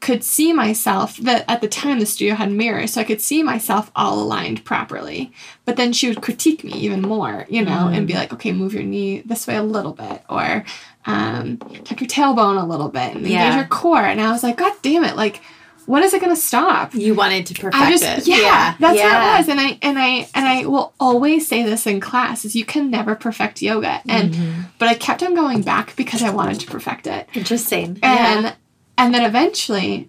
[0.00, 3.42] could see myself that at the time the studio had mirrors so i could see
[3.42, 5.30] myself all aligned properly
[5.66, 8.72] but then she would critique me even more you know and be like okay move
[8.72, 10.64] your knee this way a little bit or
[11.06, 13.56] um, tuck your tailbone a little bit and engage Yeah.
[13.56, 15.40] your core and i was like god damn it like
[15.86, 18.26] when is it going to stop You wanted to perfect I just it.
[18.28, 19.04] yeah, that's yeah.
[19.06, 22.44] what it was, and I and I and I will always say this in class:
[22.44, 24.64] is you can never perfect yoga, and Mhm.
[24.78, 27.98] but I kept on going back because I wanted to perfect it, Interesting.
[28.04, 28.52] and yeah.
[29.00, 30.08] And then eventually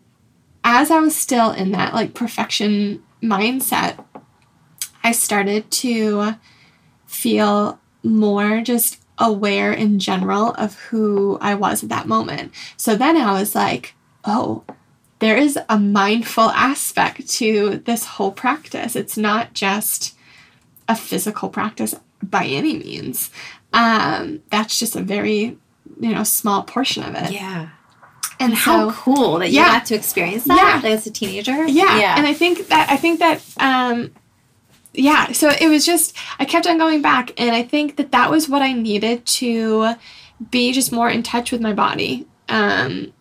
[0.63, 4.03] as i was still in that like perfection mindset
[5.03, 6.35] i started to
[7.05, 12.51] feel more just aware in general of who i was at that moment.
[12.75, 13.93] So then i was like
[14.25, 14.63] oh
[15.19, 18.95] there is a mindful aspect to this whole practice.
[18.95, 20.17] It's not just
[20.89, 23.29] a physical practice by any means.
[23.71, 25.59] Um, that's just a very
[25.99, 27.31] you know small portion of it.
[27.33, 27.69] Yeah.
[28.41, 29.67] And How so cool that you Yeah.
[29.79, 30.89] got to experience that Yeah.
[30.89, 31.65] as a teenager.
[31.67, 31.97] yeah.
[31.99, 32.15] Yeah.
[32.17, 34.11] and i think that i think that um
[34.93, 38.29] yeah so it was just i kept on going back and i think that that
[38.29, 39.93] was what i needed to
[40.49, 43.13] be just more in touch with my body um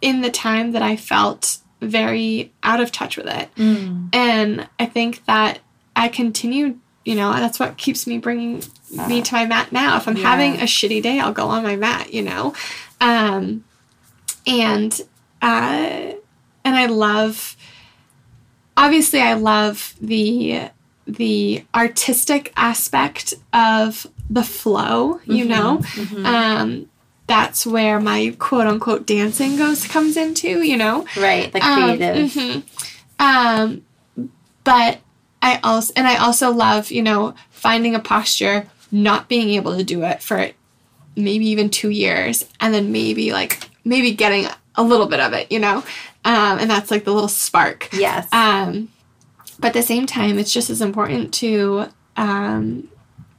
[0.00, 4.14] in the time that i felt very out of touch with it Mm.
[4.14, 5.58] and i think that
[5.96, 8.62] i continued you know that's what keeps me bringing
[9.08, 10.30] me to my mat now if i'm Yeah.
[10.30, 12.54] having a shitty day i'll go on my mat you know
[13.00, 13.64] um
[14.50, 15.00] and
[15.42, 16.12] uh
[16.64, 17.56] and i love
[18.76, 20.68] obviously i love the
[21.06, 26.24] the artistic aspect of the flow you Mhm, know mhm.
[26.26, 26.86] um
[27.26, 31.52] that's where my quote unquote dancing goes comes into you know right.
[31.52, 32.30] The um, creative.
[32.32, 32.62] mhm.
[33.20, 33.82] Um,
[34.64, 35.00] but
[35.42, 39.84] I also and I also love you know finding a posture, not being able to
[39.84, 40.50] do it for
[41.16, 45.50] maybe even two years, and then maybe like maybe getting a little bit of it,
[45.50, 45.78] you know,
[46.24, 47.88] um, and that's like the little spark.
[47.92, 48.28] Yes.
[48.32, 48.88] Um,
[49.58, 52.88] but at the same time, it's just as important to um,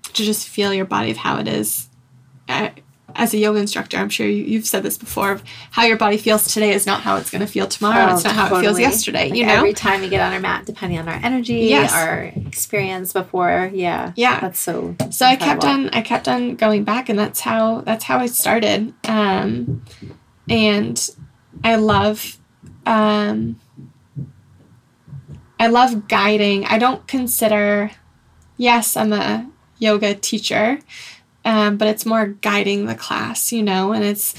[0.03, 1.87] to just feel your body of how it is.
[2.47, 2.69] Uh,
[3.15, 5.31] as a yoga instructor, I'm sure you, you've said this before.
[5.31, 8.09] Of how your body feels today is not how it's going to feel tomorrow.
[8.09, 9.29] Oh, it's not how it feels yesterday.
[9.29, 9.53] Like you know?
[9.53, 11.93] every time we get on our mat, depending on our energy, Yes.
[11.93, 14.39] our experience before, yeah, yeah.
[14.39, 14.95] that's so.
[15.09, 18.27] so I kept on I kept on going back and that's how that's how I
[18.27, 18.93] started.
[19.05, 19.83] Um
[20.51, 21.09] and
[21.63, 22.37] I love
[22.85, 23.59] um
[25.59, 26.65] I love guiding.
[26.65, 27.91] I don't consider
[28.57, 29.49] yes, I'm a
[29.79, 30.79] yoga teacher,
[31.45, 34.35] um, but it's more guiding the class, you know, and it's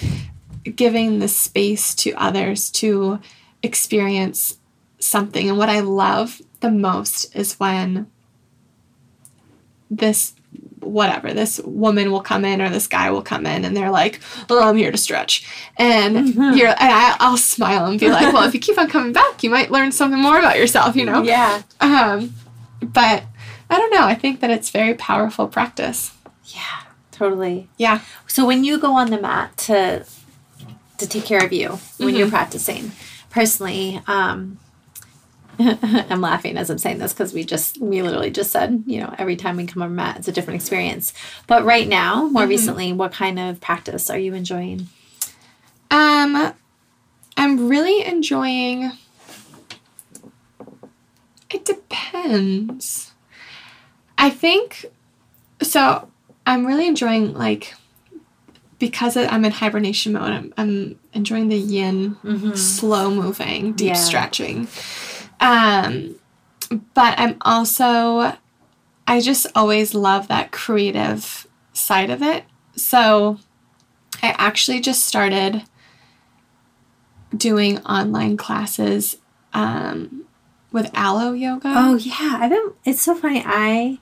[0.77, 3.21] giving the space to others to
[3.63, 4.59] experience
[4.99, 5.49] something.
[5.49, 8.09] And what I love the most is when
[9.91, 10.35] this
[10.83, 14.21] whatever this woman will come in or this guy will come in and they're like
[14.51, 15.47] well i'm here to stretch
[15.79, 16.57] and Mhm.
[16.57, 19.43] you're and I, i'll smile and be like well if you keep on coming back
[19.43, 21.63] you might learn something more about yourself you know Yeah.
[21.81, 22.35] um
[22.83, 23.25] but
[23.71, 26.13] i don't know i think that it's very powerful practice
[26.45, 26.61] Yeah.
[27.13, 27.69] Totally.
[27.77, 30.05] yeah So when you go on the mat to
[30.99, 32.19] to take care of you when Mhm.
[32.19, 32.93] you're practicing,
[33.31, 34.59] personally, um,
[36.11, 39.15] I'm laughing as I'm saying this because we just we literally just said you know
[39.19, 41.13] every time we come on a mat it's a different experience.
[41.47, 42.49] But right now, more Mhm.
[42.49, 44.89] recently, what kind of practice are you enjoying?
[45.91, 46.55] um
[47.37, 48.93] i'm really enjoying
[51.51, 53.13] it depends
[54.17, 54.87] i think
[55.61, 56.11] so
[56.47, 57.75] i'm really enjoying like
[58.79, 62.55] because i'm in hibernation mode i'm, I'm enjoying the yin Mm-hmm.
[62.55, 63.93] slow moving deep Yeah.
[63.95, 64.67] stretching
[65.43, 66.15] um
[66.95, 68.37] but I'm also,
[69.07, 72.45] I just always love that creative side of it.
[72.77, 73.39] So
[74.23, 75.63] I actually just started
[77.37, 79.19] doing online classes
[79.53, 80.25] um,
[80.71, 81.73] with Alo Yoga.
[81.75, 82.73] Oh yeah, I've been.
[82.85, 83.43] It's so funny.
[83.45, 83.99] I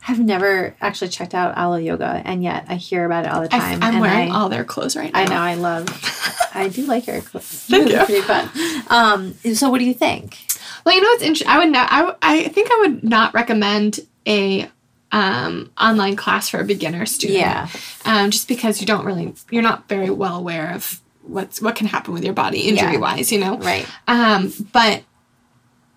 [0.00, 3.48] have never actually checked out Alo Yoga, and yet I hear about it all the
[3.48, 3.82] time.
[3.82, 5.20] I, am wearing I, all their clothes right now.
[5.20, 5.36] I know.
[5.36, 6.50] I love.
[6.54, 7.44] I do like your clothes.
[7.68, 7.98] Thank you.
[8.04, 8.50] Pretty fun.
[8.88, 9.34] Um.
[9.54, 10.38] So, what do you think?
[10.84, 11.48] Well, you know what's interesting?
[11.48, 11.88] I would not.
[11.90, 14.70] I, I think I would not recommend a
[15.12, 17.38] um, online class for a beginner student.
[17.38, 17.68] Yeah.
[18.04, 21.86] Um, just because you don't really, you're not very well aware of what's what can
[21.86, 23.32] happen with your body injury wise.
[23.32, 23.56] You know.
[23.58, 23.86] Right.
[24.06, 25.04] Um, but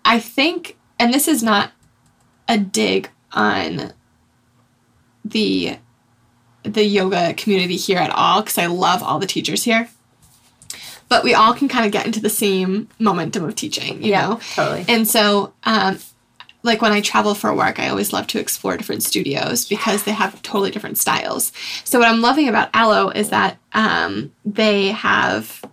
[0.04, 1.72] I think, and this is not
[2.48, 3.92] a dig on
[5.24, 5.78] the
[6.62, 9.88] the yoga community here at all because I love all the teachers here.
[11.08, 14.40] But we all can kind of get into the same momentum of teaching, you know.
[14.54, 14.84] Totally.
[14.88, 15.98] And so, um,
[16.62, 20.12] like when I travel for work, I always love to explore different studios because they
[20.12, 21.52] have totally different styles.
[21.84, 25.64] So what I'm loving about Alo is that um, they have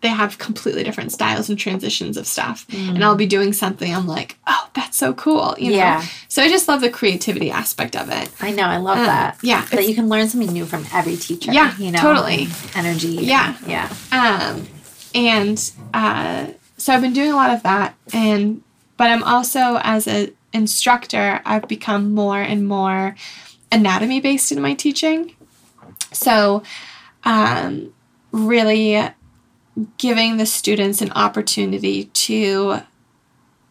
[0.00, 2.66] they have completely different styles and transitions of stuff.
[2.72, 5.76] And I'll be doing something, I'm like, oh, that's so cool, you know.
[5.76, 6.06] Yeah.
[6.28, 8.30] So I just love the creativity aspect of it.
[8.40, 8.62] I know.
[8.64, 9.38] I love Um, that.
[9.42, 11.52] yeah, That you can learn something new from every teacher.
[11.52, 11.98] Yeah, You know.
[12.00, 12.46] totally.
[12.76, 13.08] Energy.
[13.08, 13.56] Yeah.
[13.66, 13.92] Yeah.
[14.12, 14.68] Um,
[15.14, 16.46] and uh,
[16.76, 18.62] so I've been doing a lot of that, and
[18.96, 23.16] but I'm also as an instructor, I've become more and more
[23.72, 25.34] anatomy based in my teaching.
[26.12, 26.62] So,
[27.24, 27.92] um,
[28.32, 29.10] really
[29.98, 32.80] giving the students an opportunity to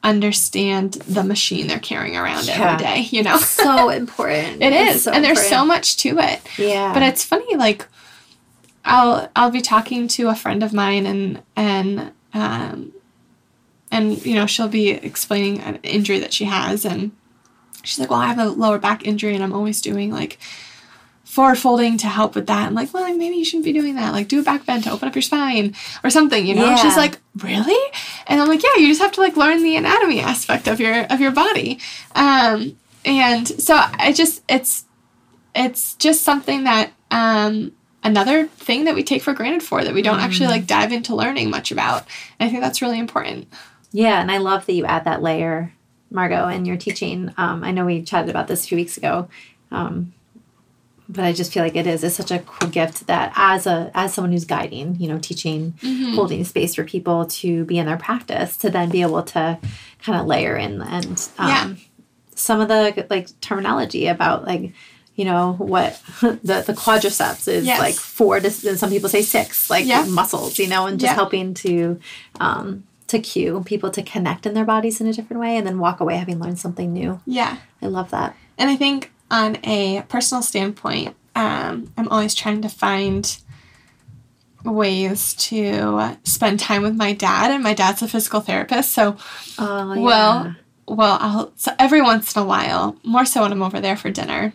[0.04, 2.74] understand the machine they're carrying around Yeah.
[2.74, 3.08] every day.
[3.10, 4.62] You know, So important.
[4.62, 6.42] It's so and there's so much to it.
[6.58, 6.94] Yeah.
[6.94, 7.86] But it's funny, like
[8.86, 12.94] I'll I'll be talking to a friend of mine and and um
[13.92, 17.12] and you know she'll be explaining an injury that she has and
[17.84, 20.38] she's like, well, I have a lower back injury and I'm always doing like
[21.28, 22.68] forward folding to help with that.
[22.68, 24.14] I'm like, well, like, maybe you shouldn't be doing that.
[24.14, 26.48] Like, do a back bend to open up your spine or something.
[26.48, 26.68] You know?
[26.68, 27.94] And She's like, really?
[28.26, 31.04] And I'm like, yeah, you just have to like learn the anatomy aspect of your
[31.06, 31.80] of your body.
[32.16, 34.86] Um, and so I just it's
[35.54, 37.74] it's just something that um,
[38.04, 41.14] another thing that we take for granted for that we don't actually like dive into
[41.14, 42.08] learning much about.
[42.40, 43.48] And I think that's really important.
[43.92, 45.74] Yeah, and I love that you add that layer,
[46.10, 47.34] Margaux, in your teaching.
[47.38, 49.30] Um, I know we chatted about this a few weeks ago,
[49.72, 50.14] um,
[51.10, 53.92] but I just feel like it is it's such a cool gift that as a
[53.94, 55.74] as someone who's guiding, you know, teaching,
[56.14, 59.58] holding space for people to be in their practice, to then be able to
[60.04, 61.74] kind of layer in and um, Yeah.
[62.36, 64.74] some of the like terminology about like
[65.16, 67.80] you know what the the quadriceps is Yes.
[67.80, 70.06] like four to and some people say six like Yeah.
[70.06, 71.16] muscles you know and just Yeah.
[71.16, 72.00] helping to
[72.40, 75.80] um to cue people to connect in their bodies in a different way and then
[75.80, 77.58] walk away having learned something new Yeah.
[77.82, 82.70] i love that And I think on a personal standpoint, um, I'm always trying to
[82.70, 83.38] find
[84.64, 87.52] ways to spend time with my dad.
[87.52, 88.92] And my dad's a physical therapist.
[88.92, 89.18] So,
[89.60, 90.02] oh yeah.
[90.02, 90.56] well,
[90.88, 94.10] well, I'll, so every once in a while, more so when I'm over there for
[94.10, 94.54] dinner,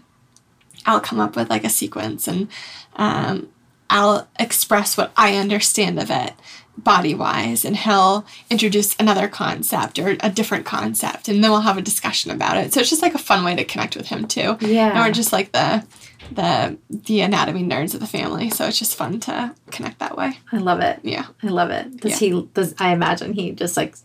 [0.86, 2.48] I'll come up with like a sequence and
[2.96, 3.48] um,
[3.90, 6.32] I'll express what I understand of it
[6.78, 11.76] body wise and he'll introduce another concept or a different concept and then we'll have
[11.78, 12.72] a discussion about it.
[12.72, 14.56] So it's just like a fun way to connect with him too.
[14.60, 14.90] Yeah.
[14.90, 15.84] and we're just like the
[16.30, 18.48] the the anatomy nerds of the family.
[18.50, 20.38] So it's just fun to connect that way.
[20.50, 21.00] I love it.
[21.02, 21.26] Yeah.
[21.42, 21.98] I love it.
[21.98, 23.96] Does he does i imagine he just like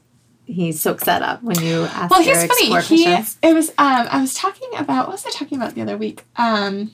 [0.46, 2.66] he soaks that up when you ask well he's funny.
[2.66, 3.38] he questions.
[3.44, 6.24] it was um i was talking about what was i talking about the other week?
[6.36, 6.92] Um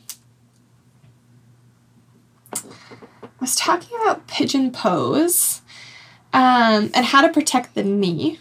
[2.56, 5.62] I was talking about pigeon pose
[6.34, 8.40] um, and how to protect the knee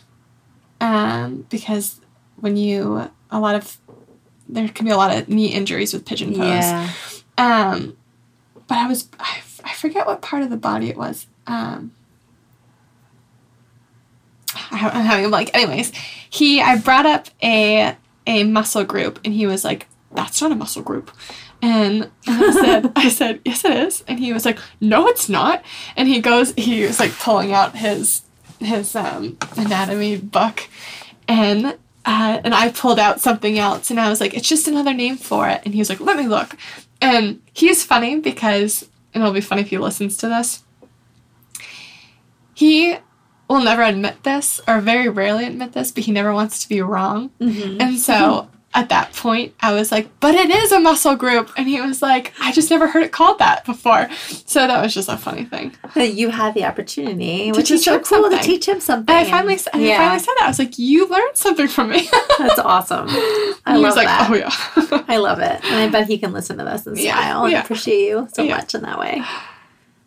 [0.80, 2.00] um, because
[2.36, 3.78] when you a lot of
[4.48, 6.90] there can be a lot of knee injuries with pigeon pose yeah
[7.38, 7.96] um,
[8.68, 11.26] but I was I, f- I forget what part of the body it was.
[11.46, 11.92] Um,
[14.70, 15.50] I, I'm having a blank.
[15.54, 15.92] Anyways,
[16.28, 20.54] he I brought up a a muscle group and he was like, "That's not a
[20.54, 21.10] muscle group,"
[21.62, 25.64] and I said, "I said yes, it is," and he was like, "No, it's not,"
[25.96, 28.22] and he goes, he was like pulling out his
[28.58, 30.68] his um, anatomy book,
[31.26, 31.78] and.
[32.04, 35.16] Uh, and I pulled out something else, and I was like, "It's just another name
[35.16, 36.56] for it." And he was like, "Let me look."
[37.00, 40.64] And he's funny because, and it'll be funny if he listens to this.
[42.54, 42.96] He
[43.48, 46.80] will never admit this, or very rarely admit this, but he never wants to be
[46.82, 47.30] wrong.
[47.40, 47.80] Mhm.
[47.80, 51.50] And so at that point, I was like, but it is a muscle group.
[51.58, 54.08] And he was like, I just never heard it called that before.
[54.46, 55.74] So that was just a funny thing.
[55.94, 59.14] You had the opportunity, To which is so cool to teach him something.
[59.14, 60.44] And I finally, and I finally said that.
[60.44, 62.08] I was like, you learned something from me.
[62.38, 63.08] That's awesome.
[63.10, 64.30] I and he love was like, that.
[64.30, 65.04] oh yeah.
[65.06, 65.60] I love it.
[65.64, 68.42] And I bet he can listen to this and Yeah, smile and appreciate you so
[68.42, 68.56] Yeah.
[68.56, 69.22] much in that way.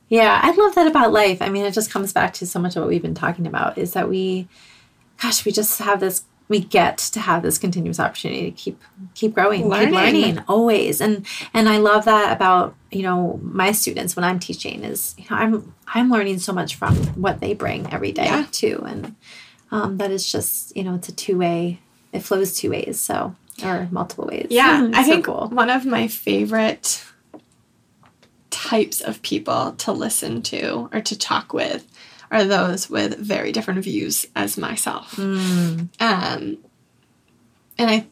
[0.10, 1.42] Yeah, I love that about life.
[1.42, 3.78] I mean, it just comes back to so much of what we've been talking about
[3.78, 4.48] is that we,
[5.22, 8.82] gosh, we just have this, we get to have this continuous opportunity to keep
[9.16, 9.88] keep growing, Learning.
[9.88, 11.02] keep learning always.
[11.02, 15.26] And and I love that about you know my students when I'm teaching is you
[15.30, 18.46] know I'm I'm learning so much from what they bring every day Yeah.
[18.52, 19.16] too, and
[19.72, 21.80] um, that is just you know it's a two way.
[22.14, 24.48] It flows two ways, so or multiple ways.
[24.52, 25.48] Yeah, I So think cool.
[25.50, 27.04] one of my favorite
[28.50, 31.86] types of people to listen to or to talk with
[32.32, 35.16] are those with very different views as myself.
[35.16, 36.58] Mm, Um,
[37.78, 38.08] and I,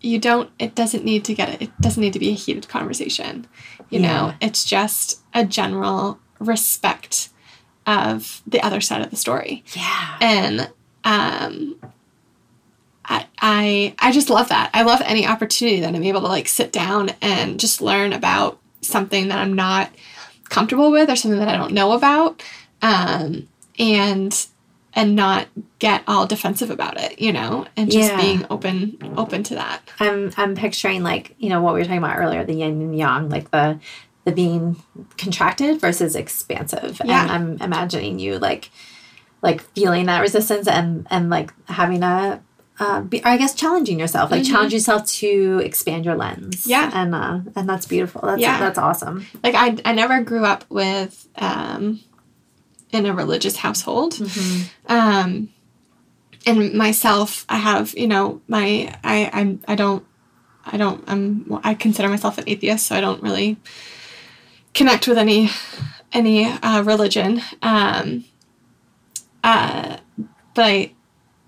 [0.00, 0.50] you don't.
[0.58, 1.60] It doesn't need to get.
[1.60, 3.46] It doesn't need to be a heated conversation.
[3.90, 7.28] You know, it's just a general respect
[7.86, 10.16] of the other side of the story yeah.
[10.20, 10.70] and
[11.04, 11.76] um
[13.04, 14.70] I, I I just love that.
[14.72, 18.60] I love any opportunity that I'm able to like sit down and just learn about
[18.82, 19.90] something that I'm not
[20.48, 22.42] comfortable with or something that I don't know about.
[22.82, 23.48] Um
[23.80, 24.46] and
[24.94, 25.46] and not
[25.78, 28.20] get all defensive about it, you know, and just Yeah.
[28.20, 29.80] being open open to that.
[30.00, 32.96] I'm I'm picturing like you know what we were talking about earlier, the yin and
[32.98, 33.78] yang, like the
[34.24, 34.76] the being
[35.16, 37.00] contracted versus expansive.
[37.04, 37.22] Yeah.
[37.22, 38.70] And I'm imagining you like
[39.42, 42.42] like feeling that resistance and and like having a
[42.80, 44.46] uh, be, I guess challenging yourself, like Mhm.
[44.50, 46.66] challenge yourself to expand your lens.
[46.66, 46.90] Yeah.
[46.94, 48.22] and uh, and that's beautiful.
[48.22, 48.58] That's Yeah.
[48.58, 49.26] that's awesome.
[49.44, 52.00] Like I I never grew up with um
[52.92, 54.14] in a religious household.
[54.86, 55.48] um
[56.46, 60.04] and myself i have you know my i i'm i don't
[60.64, 63.56] i don't i'm i consider myself an atheist so i don't really
[64.74, 65.50] connect with any
[66.12, 67.40] any uh, religion.
[67.62, 68.24] Um
[69.44, 69.96] uh
[70.54, 70.92] but i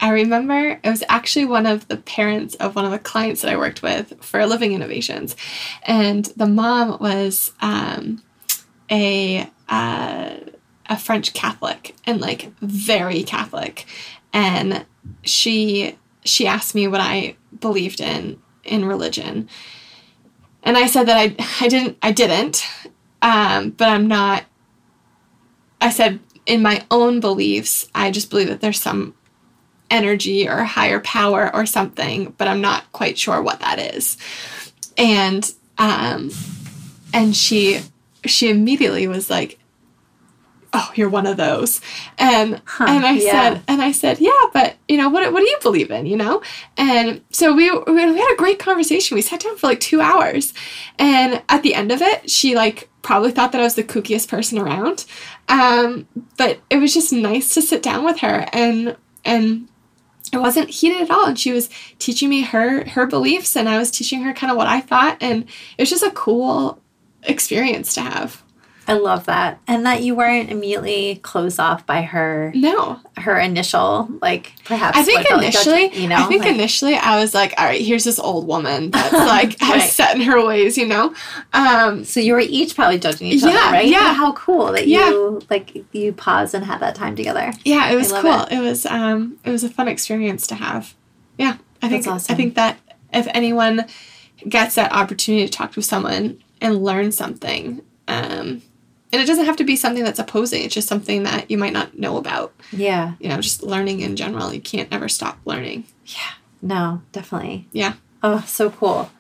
[0.01, 3.51] i remember it was actually one of the parents of one of the clients that
[3.53, 5.37] i worked with for living innovations.
[5.85, 8.23] And the mom was um
[8.91, 10.35] a uh
[10.93, 13.87] a French Catholic and like very Catholic,
[14.33, 14.85] and
[15.23, 19.49] she she asked me what I believed in in religion,
[20.63, 21.35] and I said that I
[21.65, 22.67] I didn't I didn't,
[23.23, 24.45] um, but I'm not.
[25.81, 29.15] I said in my own beliefs, I just believe that there's some
[29.91, 34.19] energy or higher power or something, but I'm not quite sure what that is,
[34.99, 36.31] and um,
[37.15, 37.81] and she
[38.27, 39.59] she immediately was like
[40.73, 41.81] oh you're one of those.
[42.19, 43.31] And Huh, and i yeah.
[43.31, 46.17] said and i said yeah but you know what what do you believe in you
[46.17, 46.43] know?
[46.77, 49.15] And so we we we had a great conversation.
[49.15, 50.53] We sat down for like two hours.
[50.99, 54.29] And at the end of it she like probably thought that i was the kookiest
[54.29, 55.05] person around.
[55.49, 56.07] Um
[56.37, 59.69] but it was just nice to sit down with her and and
[60.33, 61.27] it wasn't heated at all.
[61.27, 61.69] And she was
[61.99, 65.19] teaching me her her beliefs and i was teaching her kind of what i thought.
[65.21, 65.45] And
[65.77, 66.81] it was just a cool
[67.25, 68.43] experience to have
[68.89, 74.09] I love that, and that you weren't immediately closed off by her no her initial
[74.21, 74.99] like perhaps.
[74.99, 77.81] I think initially, judgment, you know, I think like- initially I was like, all right,
[77.81, 79.81] here's this old woman that's like Right.
[79.81, 81.15] has set in her ways, you know.
[81.53, 83.87] Um, So you were each probably judging each other, right?
[83.87, 84.13] yeah.
[84.15, 85.11] How cool that Yeah.
[85.11, 87.53] you like you paused and had that time together.
[87.65, 88.43] yeah, it was cool.
[88.51, 88.59] It.
[88.61, 90.95] was um, it was a fun experience to have.
[91.39, 92.33] Yeah, I think awesome.
[92.33, 92.79] I think that
[93.13, 93.87] if anyone
[94.49, 98.63] gets that opportunity to talk to someone and learn something, um,
[99.13, 100.65] and it doesn't have to be something that's opposing.
[100.65, 102.55] It's just something that you might not know about.
[102.73, 103.15] Yeah.
[103.21, 104.53] You know, just learning in general.
[104.53, 105.85] You can't ever stop learning.
[106.07, 106.33] Yeah.
[106.63, 107.69] No, definitely.
[107.73, 107.95] Yeah.
[108.23, 109.11] Oh, so cool.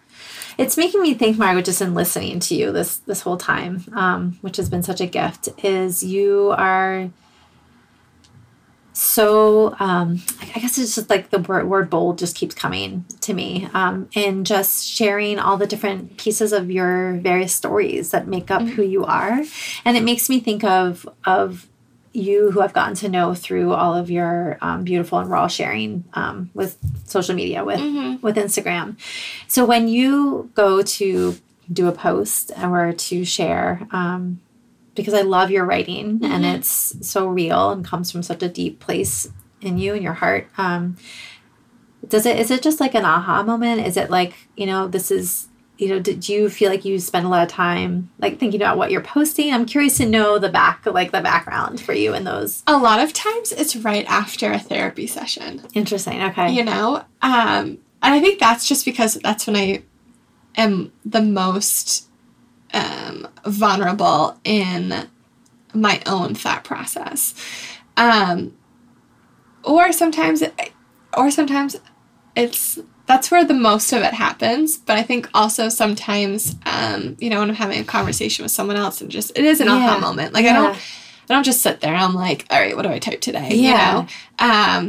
[0.59, 4.38] It's making me think, Margaret, just in listening to you this this whole time, um,
[4.43, 7.11] which has been such a gift, is you are
[8.93, 10.22] so um,
[10.55, 14.09] I guess it's just like the word, word bold just keeps coming to me um,
[14.14, 18.82] and just sharing all the different pieces of your various stories that make up who
[18.82, 19.43] you are
[19.84, 21.66] and it makes me think of of
[22.12, 26.05] you who I've gotten to know through all of your um, beautiful and raw sharing
[26.14, 26.76] um, with
[27.07, 27.80] social media with
[28.22, 28.99] with Instagram.
[29.49, 31.36] So when you go to
[31.72, 34.41] do a post or to share, um,
[34.95, 38.80] because I love your writing and it's so real and comes from such a deep
[38.80, 39.28] place
[39.61, 40.49] in you and your heart.
[40.59, 40.97] Um,
[42.07, 43.86] does it is it just like an aha moment?
[43.86, 47.26] Is it like you know this is you know did you feel like you spend
[47.26, 49.53] a lot of time like thinking about what you're posting?
[49.53, 52.62] I'm curious to know the back like the background for you in those.
[52.66, 55.62] A lot of times it's right after a therapy session.
[55.74, 56.22] Interesting.
[56.22, 56.53] Okay.
[56.53, 59.82] you know um and I think that's just because that's when I
[60.57, 62.09] am the most
[62.72, 65.08] um, vulnerable in
[65.74, 67.34] my own thought process.
[67.96, 68.54] Um,
[69.64, 70.72] or sometimes, it,
[71.16, 71.76] or sometimes
[72.34, 74.76] it's that's where the most of it happens.
[74.78, 78.76] But I think also sometimes, um, you know, when I'm having a conversation with someone
[78.76, 79.74] else and just it is an Yeah.
[79.74, 80.32] aha moment.
[80.32, 81.92] Like I don't, I don't just sit there.
[81.94, 83.50] and I'm like, all right, what do I type today?
[83.54, 83.96] Yeah.
[84.00, 84.06] You know,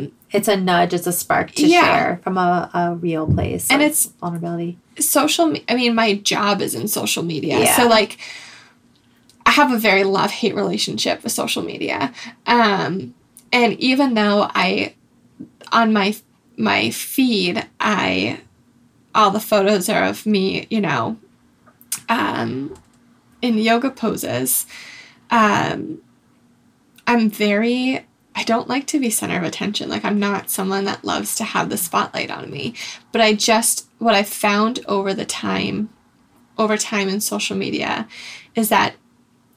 [0.05, 1.81] um, It's a nudge, it's a spark to Yeah.
[1.83, 3.69] share from a, a real place.
[3.69, 4.77] And it's- vulnerability.
[4.99, 7.75] social me- i mean my job is in social media Yeah.
[7.77, 8.17] so like
[9.45, 12.13] i have a very love hate relationship with social media
[12.45, 13.15] um
[13.51, 14.93] and even though i
[15.71, 16.15] on my
[16.57, 18.39] my feed i
[19.15, 21.17] all the photos are of me you know
[22.07, 22.71] um
[23.41, 24.67] in yoga poses
[25.31, 25.97] um
[27.07, 28.05] i'm very
[28.35, 29.89] I don't like to be center of attention.
[29.89, 32.73] Like I'm not someone that loves to have the spotlight on me.
[33.11, 35.89] But I just what I've found over the time
[36.57, 38.07] over time in social media
[38.55, 38.95] is that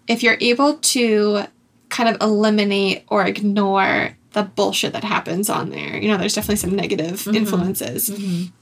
[0.09, 1.45] if you're able to
[1.89, 6.57] kind of eliminate or ignore the bullshit that happens on there, you know, there's definitely
[6.57, 7.37] some negative Mhm.
[7.37, 8.11] influences.
[8.11, 8.53] Mhm.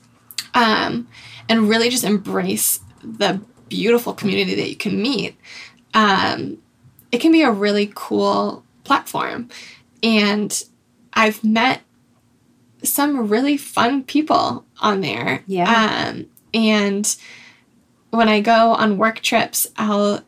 [0.54, 1.08] Um,
[1.48, 5.36] and really just embrace the beautiful community that you can meet.
[5.94, 6.58] Um,
[7.12, 9.48] it can be a really cool platform.
[10.04, 10.62] And
[11.14, 11.80] I've met
[12.84, 15.42] some really fun people on there.
[15.46, 16.10] Yeah.
[16.12, 17.16] Um, and
[18.10, 20.20] when I go on work trips, I'll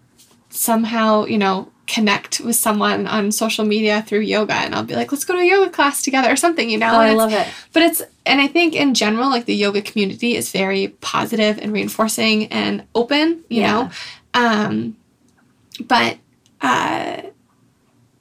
[0.48, 5.12] somehow, you know, connect with someone on social media through yoga and I'll be like,
[5.12, 6.92] let's go to a yoga class together or something, you know?
[6.92, 7.46] Oh, I love it.
[7.72, 11.72] but it's, and I think in general, like the yoga community is very positive and
[11.72, 13.72] reinforcing and open, you Yeah.
[13.72, 13.90] know?
[14.34, 14.96] Um,
[15.86, 16.18] but
[16.60, 17.22] uh,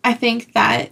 [0.03, 0.91] I think that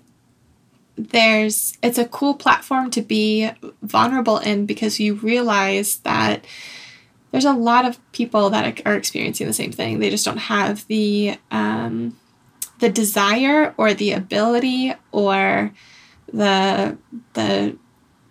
[0.96, 3.50] there's, it's a cool platform to be
[3.82, 6.46] vulnerable in because you realize that
[7.32, 10.00] there's a lot of people that are experiencing the same thing.
[10.00, 12.16] They just don't have the, um,
[12.80, 15.72] the desire or the ability or
[16.32, 16.98] the
[17.34, 17.78] the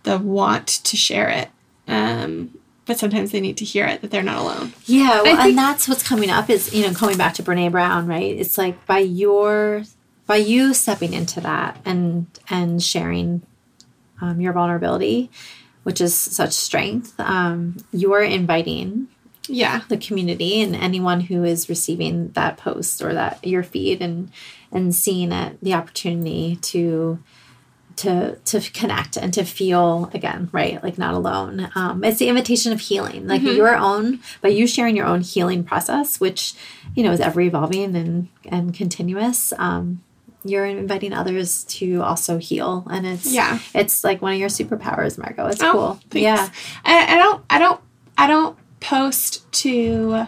[0.03, 1.49] the want to share it.
[1.89, 4.73] Um, but sometimes they need to hear it that they're not alone.
[4.85, 7.71] Yeah, well, think- and that's what's coming up is you know coming back to Brene
[7.71, 8.37] Brown, right?
[8.37, 9.85] It's like by your
[10.27, 13.43] by you stepping into that and and sharing
[14.21, 15.31] um, your vulnerability,
[15.83, 17.19] which is such strength.
[17.19, 19.09] Um, you're inviting
[19.49, 19.81] Yeah.
[19.89, 24.31] the community and anyone who is receiving that post or that your feed and
[24.71, 27.19] and seeing it the opportunity to
[27.97, 32.73] to to connect and to feel again right like not alone um, it's the invitation
[32.73, 33.55] of healing like Mhm.
[33.55, 36.55] your own by you sharing your own healing process which
[36.95, 40.01] you know is ever evolving and and continuous um,
[40.45, 43.59] you're inviting others to also heal and it's Yeah.
[43.75, 46.23] it's like one of your superpowers Margaux it's Oh, cool thanks.
[46.25, 46.49] yeah
[46.85, 47.81] I, I don't I don't
[48.19, 50.27] I don't post to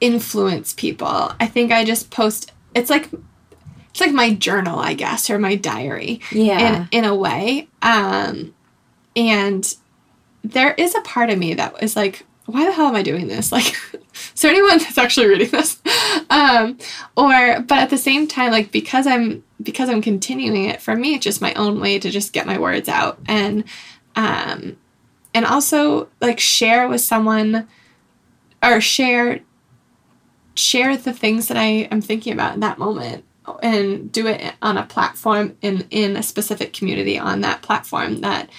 [0.00, 1.32] influence people.
[1.40, 3.10] I think I just post it's like
[3.90, 6.20] it's like my journal, I guess, or my diary.
[6.30, 7.68] yeah in in a way.
[7.82, 8.54] Um,
[9.16, 9.74] and
[10.44, 13.28] there is a part of me that is like, why the hell am I doing
[13.28, 13.52] this?
[13.58, 13.76] Like,
[14.14, 15.80] is there anyone that's actually reading this?
[16.30, 16.76] Um,
[17.16, 21.14] or but at the same time, like because I'm because I'm continuing it for me,
[21.14, 23.64] it's just my own way to just get my words out and
[24.14, 24.76] um,
[25.32, 27.66] and also like share with someone
[28.62, 29.40] or share
[30.54, 33.24] share the things that I am thinking about in that moment
[33.62, 38.50] and do it on a platform in in a specific community on that platform that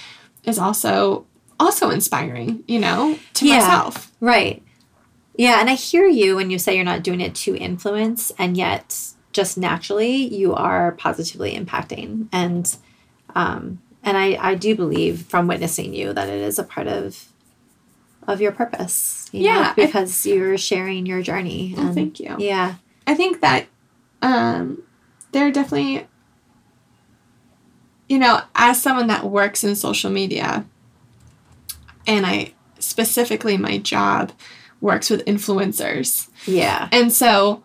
[0.44, 1.26] is also
[1.60, 3.60] also inspiring, you know, to Yeah.
[3.60, 4.12] myself.
[4.20, 4.64] Right.
[5.38, 8.58] Yeah, and I hear you when you say you're not doing it to influence, and
[8.58, 8.98] yet
[9.32, 12.28] just naturally you are positively impacting.
[12.34, 12.76] And
[13.36, 17.26] um, and I, I do believe from witnessing you that it is a part of
[18.28, 19.30] of your purpose.
[19.32, 21.74] you know, Yeah, I- because you're sharing your journey.
[21.78, 22.36] And- thank you.
[22.40, 22.76] Yeah.
[23.08, 23.66] I think that
[24.22, 24.84] um,
[25.32, 26.06] there are definitely,
[28.08, 30.66] you know, as someone that works in social media,
[32.08, 34.32] and I specifically my job
[34.82, 36.30] works with influencers.
[36.46, 36.88] Yeah.
[36.92, 37.64] And so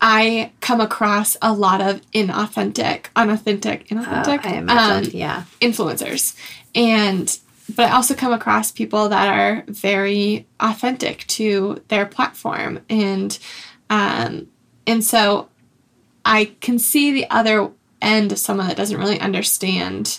[0.00, 5.06] I come across a lot of inauthentic, unauthentic, inauthentic I imagine.
[5.06, 5.44] um, yeah.
[5.60, 6.36] influencers.
[6.74, 7.38] And
[7.74, 13.38] but I also come across people that are very authentic to their platform and
[13.88, 14.48] um
[14.86, 15.48] and so
[16.26, 17.70] I can see the other
[18.02, 20.18] end of someone that doesn't really understand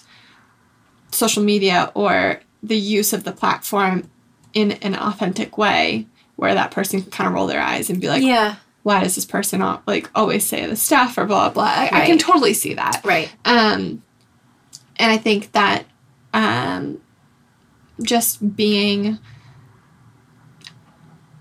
[1.11, 4.09] social media or the use of the platform
[4.53, 8.07] in an authentic way where that person can kind of roll their eyes and be
[8.07, 8.55] like yeah.
[8.83, 12.01] why does this person not like always say the stuff or blah blah blah I,
[12.03, 13.29] I can totally see that Right.
[13.45, 14.01] um,
[14.97, 15.85] and I think that
[16.33, 17.01] um,
[18.01, 19.19] just being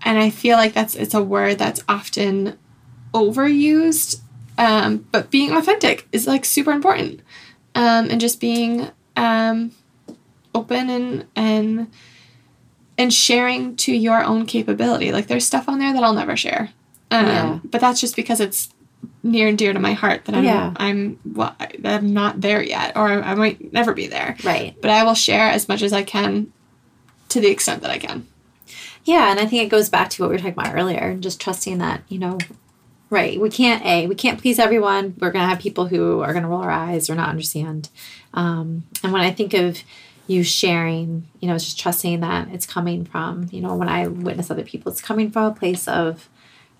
[0.01, 2.57] and I feel like that's it's a word that's often
[3.13, 4.21] overused.
[4.57, 7.21] Um, but being authentic is like super important.
[7.73, 9.71] Um, and just being um,
[10.55, 11.87] open and and
[12.97, 15.11] and sharing to your own capability.
[15.11, 16.69] Like there's stuff on there that I'll never share.
[17.11, 17.59] Um, Yeah.
[17.65, 18.69] but that's just because it's
[19.21, 20.71] near and dear to my heart that I'm Yeah.
[20.77, 24.35] I'm well, I- that I'm not there yet or I might never be there.
[24.43, 24.75] Right.
[24.81, 26.51] But I will share as much as I can
[27.29, 28.27] to the extent that I can.
[29.03, 31.21] Yeah, and I think it goes back to what we were talking about earlier, and
[31.21, 32.39] just trusting that, you know,
[33.11, 35.13] right, we can't a, we can't please everyone.
[35.19, 37.89] We're gonna have people who are gonna roll our eyes or not understand.
[38.33, 39.79] Um, and when I think of
[40.27, 44.49] you sharing, you know, just trusting that it's coming from, you know, when I witness
[44.49, 46.29] other people, it's coming from a place of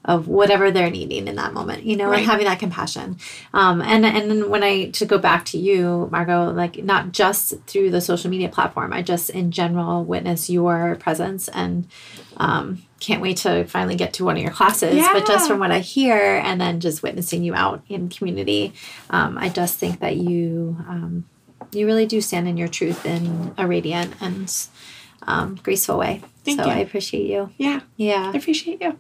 [0.08, 2.20] of whatever they're needing in that moment, you know, Right.
[2.20, 3.18] and having that compassion.
[3.56, 7.56] Um, and and then when I to go back to you, Margaux, like not just
[7.66, 11.88] through the social media platform, I just in general witness your presence and
[12.38, 14.94] um, can't wait to finally get to one of your classes.
[14.96, 15.10] Yeah.
[15.12, 18.74] But just from what I hear, and then just witnessing you out in community,
[19.10, 21.26] um, I just think that you um,
[21.76, 24.52] you really do stand in your truth in a radiant and
[25.24, 26.22] um, graceful way.
[26.44, 26.72] Thank so you.
[26.72, 27.52] I appreciate you.
[27.58, 28.32] Yeah, Yeah.
[28.34, 28.98] I appreciate you.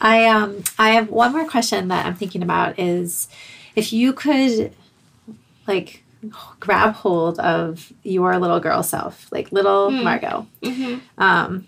[0.00, 3.28] I um I have one more question that I'm thinking about is
[3.76, 4.74] if you could
[5.66, 6.02] like
[6.60, 10.04] grab hold of your little girl self, like little Hmm.
[10.04, 11.66] Margaux, hmm um,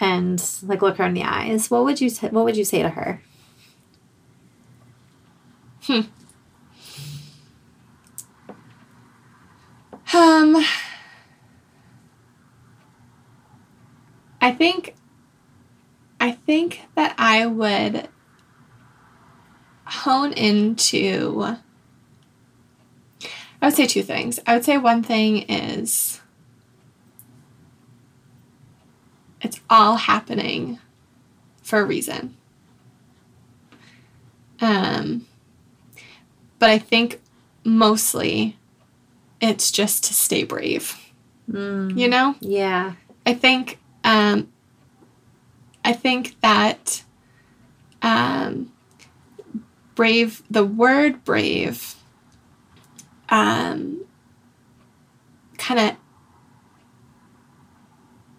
[0.00, 2.82] and like look her in the eyes, what would you say, what would you say
[2.82, 3.20] to her?
[10.14, 10.64] Um,
[14.40, 14.94] I think,
[16.20, 18.08] I think that I would
[19.84, 21.56] hone into.
[23.60, 24.38] I would say two things.
[24.46, 26.20] I would say one thing is
[29.40, 30.78] it's all happening
[31.62, 32.36] for a reason.
[34.60, 35.26] Um,
[36.58, 37.20] but I think
[37.64, 38.57] mostly
[39.40, 40.96] it's just to stay brave.
[41.50, 42.94] Mm, You know, yeah.
[43.24, 44.48] I think um,
[45.84, 47.02] I think that
[48.02, 48.72] um,
[49.94, 50.42] brave.
[50.50, 51.94] The word brave
[53.28, 54.04] um,
[55.56, 55.96] kind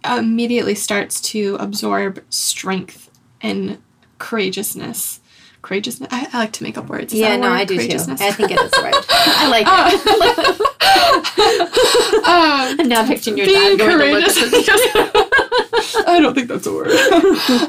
[0.04, 3.10] of immediately starts to absorb strength
[3.42, 3.82] and
[4.18, 5.20] courageousness.
[5.70, 6.10] Courageousness.
[6.12, 7.14] I, I like to make up words.
[7.14, 7.48] Is Yeah, no?
[7.48, 7.96] I do too.
[8.20, 8.96] I think it is a word.
[9.08, 10.62] I like it.
[12.28, 15.96] um, I'm now picturing your being dad going to look courageous.
[16.08, 16.90] I don't think that's a word.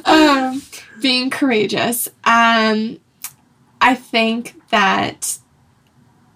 [0.07, 0.63] um,
[1.03, 2.09] being courageous.
[2.25, 3.01] Um,
[3.83, 5.39] I think that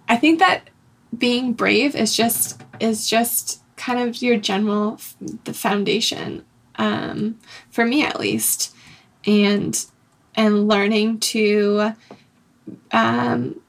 [0.07, 0.69] I think that
[1.17, 6.45] being brave is just is just kind of your general f- the foundation
[6.77, 7.39] um,
[7.71, 8.75] for me at least,
[9.27, 9.87] and
[10.37, 11.93] and learning to
[12.93, 13.61] um,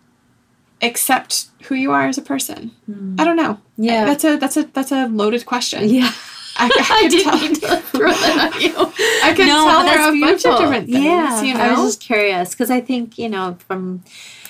[0.81, 2.71] accept who you are as a person.
[2.89, 3.19] Mm.
[3.19, 3.59] I don't know.
[3.77, 4.05] Yeah.
[4.05, 5.89] That's a that's a that's a loaded question.
[5.89, 6.11] Yeah.
[6.57, 8.73] I, I, I could didn't tell- mean to throw that at you.
[9.23, 11.03] I could no, tell her a bunch of different things.
[11.03, 14.03] Yeah, you I was just curious because I think you know from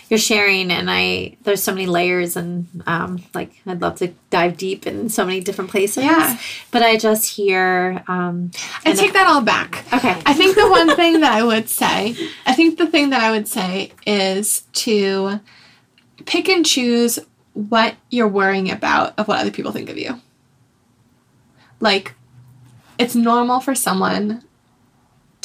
[0.10, 4.58] your sharing, and I there's so many layers, and um, like I'd love to dive
[4.58, 6.04] deep in so many different places.
[6.04, 6.38] Yeah.
[6.72, 8.04] but I just hear.
[8.08, 8.52] Um,
[8.86, 9.86] I take that all back.
[9.94, 10.22] okay.
[10.26, 12.16] I think the one thing that I would say,
[12.46, 15.40] I think the thing that I would say is to
[16.26, 17.20] pick and choose
[17.54, 20.22] what you're worrying about of what other people think of you.
[21.80, 22.14] Like,
[22.98, 24.44] it's normal for someone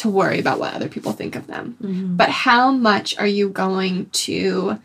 [0.01, 1.77] to worry about what other people think of them.
[1.83, 2.17] Mhm.
[2.17, 4.79] But how much are you going to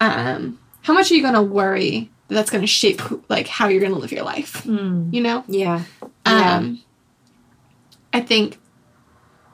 [0.00, 3.46] um how much are you going to worry that that's going to shape who, like
[3.46, 5.12] how you're going to live your life, Mm.
[5.14, 5.44] you know?
[5.46, 5.82] Yeah.
[6.26, 6.56] Yeah.
[6.56, 6.80] Um,
[8.12, 8.58] I think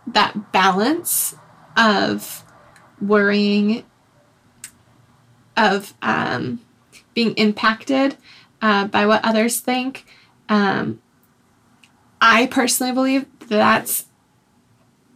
[0.07, 1.35] that balance
[1.77, 2.45] of
[3.01, 3.85] worrying,
[5.57, 6.61] of um,
[7.15, 8.17] being impacted
[8.63, 10.07] uh, by what others think,
[10.49, 11.01] um,
[12.21, 14.07] I personally believe that's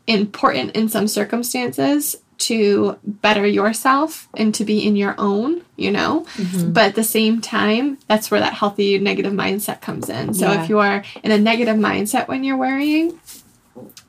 [0.06, 6.26] important in some circumstances to better yourself and to be in your own, you know?
[6.36, 6.72] Mhm.
[6.74, 10.34] But at the same time, that's where that healthy negative mindset comes in.
[10.34, 10.62] So Yeah.
[10.64, 13.18] if you are in a negative mindset when you're worrying,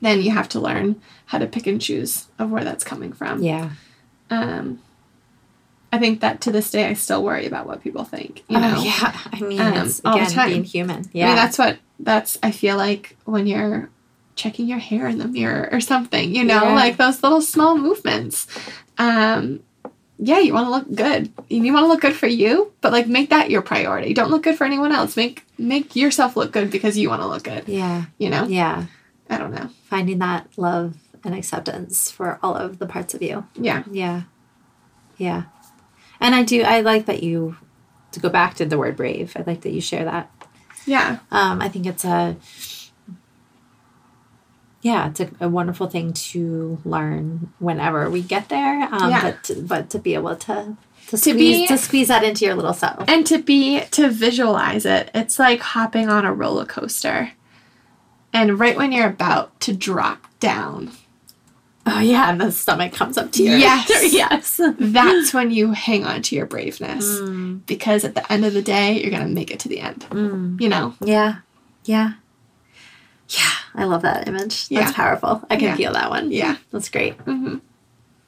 [0.02, 0.96] then you have to learn
[1.28, 3.44] how to pick and choose of where that's coming from.
[3.44, 3.70] Yeah.
[4.32, 4.80] Um,
[5.92, 8.44] I think that to this day, I still worry about what people think.
[8.50, 9.16] You know, Oh, yeah.
[9.32, 10.50] I mean, Um, it's all the time.
[10.50, 11.04] being human.
[11.06, 11.28] I Yeah.
[11.28, 12.40] mean, that's what that's.
[12.42, 13.90] I feel like when you're
[14.36, 16.76] checking your hair in the mirror or something, you know, Yeah.
[16.76, 18.48] like those little small movements.
[18.98, 19.62] Um,
[20.20, 21.32] yeah, you want to look good.
[21.50, 24.14] You want to look good for you, but like make that your priority.
[24.14, 25.18] Don't look good for anyone else.
[25.18, 27.68] Make make yourself look good because you want to look good.
[27.68, 28.06] Yeah.
[28.18, 28.46] You know?
[28.46, 28.86] Yeah.
[29.30, 29.70] I don't know.
[29.86, 33.46] Finding that love and acceptance for all of the parts of you.
[33.56, 33.84] Yeah.
[33.92, 34.22] Yeah.
[35.18, 35.44] Yeah.
[36.20, 37.58] And I do I like that you
[38.12, 39.34] to go back to the word brave.
[39.36, 40.32] I like that you share that.
[40.86, 41.20] Yeah.
[41.32, 42.36] Um, I think it's a
[44.84, 48.88] yeah, it's a, a wonderful thing to learn whenever we get there.
[48.92, 49.22] Um, Yeah.
[49.24, 50.78] but to, but to be able to
[51.08, 53.04] to, To squeeze be- to squeeze that into your little self.
[53.10, 57.32] And to be to visualize it, it's like hopping on a roller coaster.
[58.32, 60.92] And right when you're about to drop down,
[61.86, 63.52] Oh yeah, and the stomach comes up to you.
[63.52, 63.90] Yes.
[64.14, 64.60] yes.
[64.80, 67.20] that's when you hang on to your braveness.
[67.20, 70.06] Mm, Because at the end of the day, you're gonna make it to the end.
[70.10, 70.60] mm.
[70.62, 70.94] You know?
[71.02, 71.40] Yeah,
[71.84, 72.14] yeah,
[73.30, 73.50] yeah.
[73.76, 74.66] I love that image.
[74.70, 74.82] Yeah.
[74.82, 75.44] That's powerful.
[75.50, 75.76] I can Yeah.
[75.76, 76.32] feel that one.
[76.32, 76.58] Yeah.
[76.72, 77.14] that's great.
[77.22, 77.58] hmm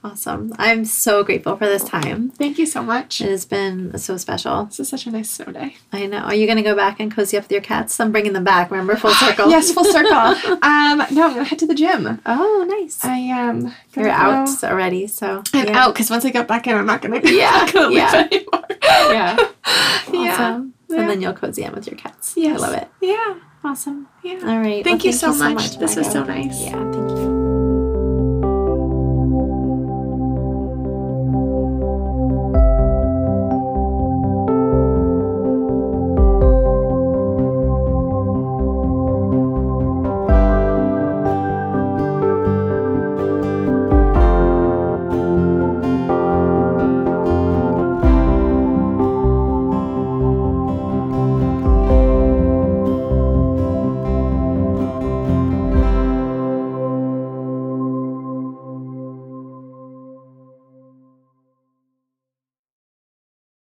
[0.04, 0.54] Awesome.
[0.60, 2.30] I'm so grateful for this time.
[2.30, 3.22] Thank you so much.
[3.22, 4.66] It has been so special.
[4.66, 5.78] This is such a nice snow day.
[5.92, 6.20] I know.
[6.20, 8.00] Are you going to go back and cozy up with your cats?
[8.00, 8.70] I'm bringing them back.
[8.70, 9.50] Remember, full circle.
[9.50, 10.12] yes, full circle.
[10.62, 12.22] um, no, I'm gonna head to the gym.
[12.28, 13.04] Oh, nice.
[13.04, 15.80] I um, You're out already, so I'm yeah.
[15.86, 17.20] out because once I get back in, I'm not gonna.
[17.24, 18.28] Yeah, I'm not gonna leave yeah.
[18.32, 18.64] anymore.
[19.12, 19.50] Yeah.
[20.14, 20.34] yeah.
[20.34, 20.74] Awesome.
[20.88, 21.00] Yeah.
[21.00, 22.36] And then you'll cozy in with your cats.
[22.38, 22.62] Yes.
[22.62, 22.88] I love it.
[23.02, 23.36] Yeah.
[23.66, 24.08] Awesome.
[24.24, 24.42] Yeah.
[24.46, 24.84] All right.
[24.84, 25.78] Thank Well, you so much.
[25.80, 26.62] This was so nice.
[26.62, 26.74] Yeah.
[26.92, 27.20] Thank